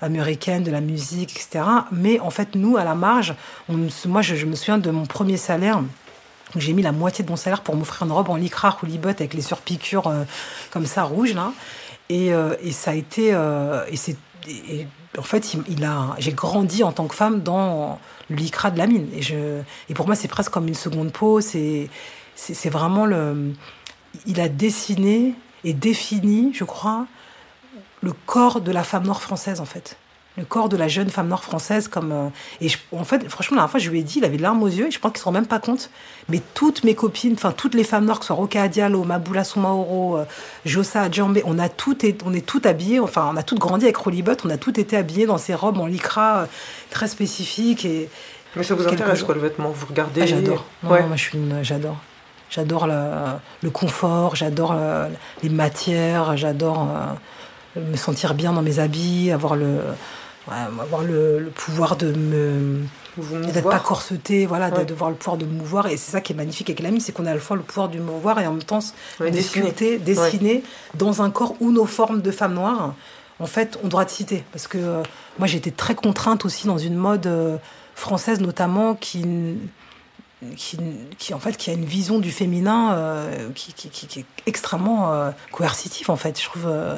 [0.01, 1.64] américaines de la musique, etc.
[1.92, 3.34] Mais en fait, nous à la marge,
[3.68, 5.80] moi je, me souviens de mon premier salaire.
[6.55, 9.34] J'ai mis la moitié de mon salaire pour m'offrir une robe en lycra Butt avec
[9.34, 10.24] les surpiqûres euh,
[10.70, 11.53] comme ça rouges là.
[12.09, 14.16] Et, euh, et ça a été euh, et c'est
[15.18, 17.99] en fait il, a j'ai grandi en tant que femme dans
[18.30, 21.11] le lycra de la mine et je et pour moi c'est presque comme une seconde
[21.11, 21.88] peau c'est
[22.36, 23.53] c'est vraiment le
[24.26, 25.34] il a dessiné
[25.64, 27.07] et défini je crois
[28.03, 29.97] le corps de la femme noire française en fait
[30.39, 32.29] le corps de la jeune femme noire française comme euh,
[32.61, 34.62] et je- en fait franchement la dernière fois je lui ai dit il avait larmes
[34.62, 35.89] aux yeux et je pense qu'il se rend même pas compte
[36.29, 39.45] mais toutes mes copines enfin toutes les femmes noires que ce soit Roca Diallo Maboula
[39.45, 40.24] Soumaoro euh,
[40.66, 43.97] Jossa Djambé on a toutes on est toutes habillées enfin on a toutes grandi avec
[43.97, 46.47] Rolly Butt on a toutes été habillées dans ces robes en lycra euh,
[46.91, 48.11] très spécifiques et
[48.57, 50.66] Mais ça vous intéresse quoi le vêtement Vous regardez Ah, j'adore.
[50.83, 51.03] Ouais.
[51.07, 51.97] moi, je suis une- j'adore.
[52.51, 52.95] J'adore le,
[53.62, 55.09] le confort, j'adore euh,
[55.43, 56.87] les matières, j'adore
[57.81, 59.77] me sentir bien dans mes habits, avoir le,
[60.49, 62.81] ouais, avoir le, le pouvoir de me
[63.53, 64.85] d'être pas corseté, voilà, de- Ouais.
[64.85, 65.87] de voir le pouvoir de me mouvoir.
[65.87, 67.62] Et c'est ça qui est magnifique avec l'ami, c'est qu'on a à la fois le
[67.62, 68.81] pouvoir du mouvoir et en même temps
[69.20, 69.37] Ouais, de
[69.99, 70.62] dessiner.
[70.95, 72.95] dans un corps où nos formes de femmes noires,
[73.41, 74.45] en fait, ont droit de citer.
[74.53, 75.03] Parce que euh,
[75.39, 77.57] moi, j'ai été très contrainte aussi dans une mode euh,
[77.95, 79.24] française, notamment, qui,
[80.57, 80.79] qui,
[81.18, 84.24] qui, en fait, qui a une vision du féminin euh, qui, qui, qui- qui est
[84.47, 86.39] extrêmement euh, coercitive, en fait.
[86.39, 86.64] Je trouve.
[86.66, 86.97] euh,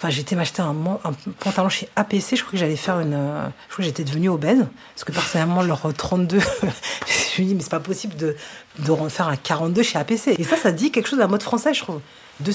[0.00, 0.74] Enfin, j'étais m'acheter un,
[1.04, 2.34] un pantalon chez APC.
[2.34, 3.12] Je crois que j'allais faire une.
[3.12, 4.66] euh, je crois que j'étais devenue obèse.
[4.94, 6.70] Parce que personnellement, leur 32, je me
[7.06, 8.34] suis dit, mais c'est pas possible de,
[8.78, 10.28] de refaire un 42 chez APC.
[10.38, 12.00] Et ça, ça dit quelque chose de la mode française, je trouve.
[12.40, 12.50] De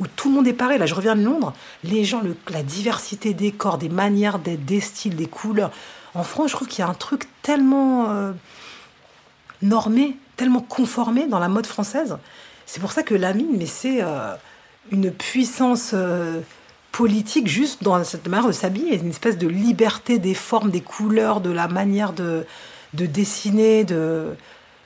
[0.00, 0.80] où tout le monde est pareil.
[0.80, 1.52] Là, je reviens de Londres.
[1.84, 5.70] Les gens, la diversité des corps, des manières d'être, des styles, des couleurs.
[6.14, 8.32] En France, je trouve qu'il y a un truc tellement euh,
[9.62, 12.18] normé, tellement conformé dans la mode française.
[12.66, 14.34] C'est pour ça que la mine, mais c'est euh,
[14.90, 15.92] une puissance
[16.92, 21.40] politique juste dans cette manière de s'habiller, une espèce de liberté des formes, des couleurs,
[21.40, 22.46] de la manière de,
[22.94, 24.36] de dessiner, de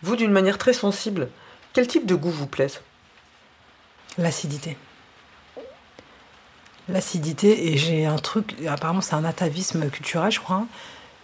[0.02, 1.28] Vous, d'une manière très sensible,
[1.72, 2.80] quel type de goût vous plaise?
[4.18, 4.76] L'acidité.
[6.88, 10.66] L'acidité, et j'ai un truc, apparemment c'est un atavisme culturel, je crois.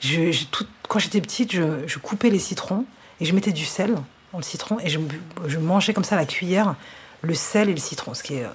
[0.00, 2.86] Je, j'ai tout- quand j'étais petite, je, je coupais les citrons
[3.20, 3.94] et je mettais du sel
[4.32, 6.74] dans le citron et je, mangeais comme ça à la cuillère
[7.20, 8.14] le sel et le citron.
[8.14, 8.48] Ce qui est, euh,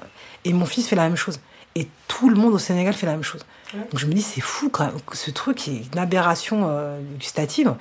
[0.43, 1.39] et mon fils fait la même chose.
[1.75, 3.41] Et tout le monde au Sénégal fait la même chose.
[3.73, 6.97] Donc je me dis, c'est fou quand même, que ce truc est une aberration euh,
[7.19, 7.75] gustative,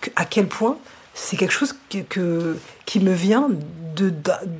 [0.00, 0.78] que- à quel point
[1.12, 3.48] c'est quelque chose que, que- qui me vient
[3.96, 4.10] de,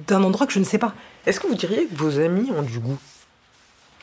[0.07, 0.93] d'un- endroit que je ne sais pas.
[1.25, 2.99] Est-ce que vous diriez que vos amis ont du goût?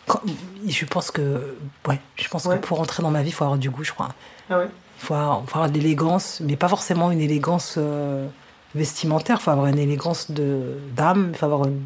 [0.08, 0.22] Quand-
[0.68, 1.56] je pense que,
[1.88, 2.58] ouais, je pense Ouais.
[2.60, 4.10] que pour entrer dans ma vie, il faut avoir du goût, je crois.
[4.50, 4.68] Ah ouais
[5.00, 8.28] Il faut avoir, faut avoir de l'élégance, mais pas forcément une élégance euh,
[8.74, 9.38] vestimentaire.
[9.40, 11.30] Il faut avoir une élégance de d'âme.
[11.34, 11.86] Il faut avoir une,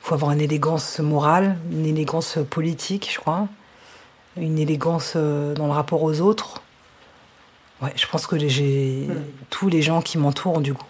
[0.00, 3.48] faut avoir une élégance morale, une élégance politique, je crois,
[4.36, 6.62] une élégance euh, dans le rapport aux autres.
[7.82, 9.22] Ouais, je pense que j'ai Hmm.
[9.50, 10.84] tous les gens qui m'entourent ont du goût.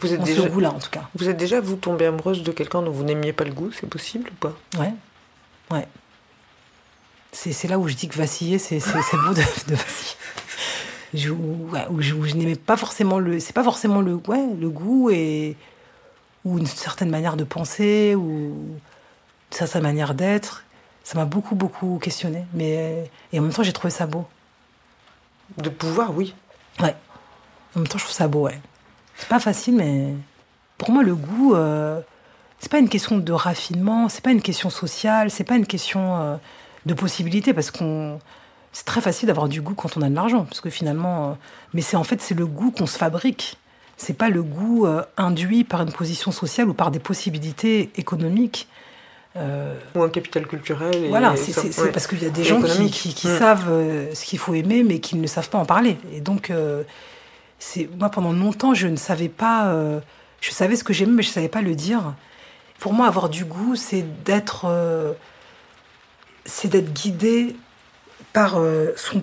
[0.00, 1.08] Vous êtes déjà, ce goût-là, en tout cas.
[1.14, 3.88] vous êtes déjà vous tombée amoureuse de quelqu'un dont vous n'aimiez pas le goût, c'est
[3.88, 4.52] possible ou pas?
[4.78, 4.92] Ouais,
[5.70, 5.86] ouais.
[7.32, 10.16] C'est là où je dis que vaciller, c'est beau de, de vaciller.
[11.14, 13.38] Je, ouais, où je, où je n'aimais pas forcément le.
[13.40, 15.56] C'est pas forcément le, ouais, le goût et.
[16.44, 18.80] Ou une certaine manière de penser, ou une
[19.50, 20.64] certaine manière d'être.
[21.04, 22.44] Ça m'a beaucoup, beaucoup questionné.
[22.54, 24.26] Mais, et en même temps, j'ai trouvé ça beau.
[25.58, 26.34] De pouvoir, oui.
[26.80, 26.94] Ouais.
[27.74, 28.58] En même temps, je trouve ça beau, ouais.
[29.16, 30.14] C'est pas facile, mais
[30.78, 32.00] pour moi, le goût, euh,
[32.58, 36.16] c'est pas une question de raffinement, c'est pas une question sociale, c'est pas une question
[36.16, 36.36] euh,
[36.86, 38.18] de possibilité, parce qu'on.
[38.72, 41.30] C'est très facile d'avoir du goût quand on a de l'argent, parce que finalement.
[41.30, 41.34] euh,
[41.74, 43.56] mais c'est en fait, c'est le goût qu'on se fabrique.
[43.96, 48.68] C'est pas le goût euh, induit par une position sociale ou par des possibilités économiques.
[49.36, 50.94] Euh, Ou un capital culturel.
[50.94, 51.90] Et voilà, c'est ouais.
[51.92, 52.92] parce qu'il y a des Et gens qui, économique.
[52.92, 53.38] qui- qui Mm.
[53.38, 55.96] savent euh, ce qu'il faut aimer, mais qui ne savent pas en parler.
[56.12, 56.52] Et donc,
[57.58, 59.74] c'est moi, pendant longtemps, je ne savais pas.
[60.40, 62.14] je savais ce que j'aimais, mais je ne savais pas le dire.
[62.78, 64.66] Pour moi, avoir du goût, c'est d'être.
[66.44, 67.56] c'est d'être guidé
[68.32, 68.56] par
[68.96, 69.22] son.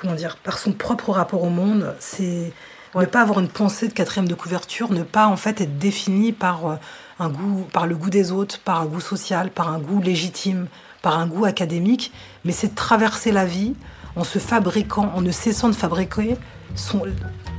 [0.00, 1.94] Comment dire Par son propre rapport au monde.
[2.00, 2.52] C'est.
[2.94, 3.04] Ouais.
[3.04, 6.32] Ne pas avoir une pensée de quatrième de couverture, ne pas en fait être défini
[6.32, 6.76] par euh,
[7.18, 10.68] un goût, par le goût des autres, par un goût social, par un goût légitime,
[11.02, 12.12] par un goût académique,
[12.44, 13.74] mais c'est de traverser la vie
[14.16, 16.36] en se fabriquant, en ne cessant de fabriquer
[16.74, 17.02] son,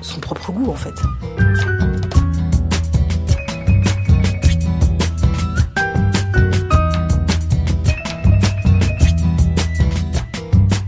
[0.02, 0.96] son propre goût en fait.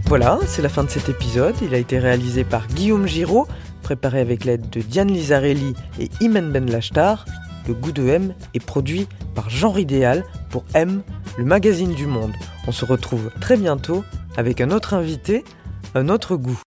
[0.08, 1.56] Voilà, c'est la fin de cet épisode.
[1.62, 3.48] Il a été réalisé par Guillaume Giraud,
[3.82, 7.26] préparé avec l'aide de Diane Lizarelli et Imen Ben Lachtar.
[7.68, 11.04] Le goût de M est produit par Genre Idéal pour M,
[11.38, 12.34] le magazine du monde.
[12.68, 14.04] On se retrouve très bientôt
[14.38, 15.44] avec un autre invité,
[15.96, 16.60] un autre goût.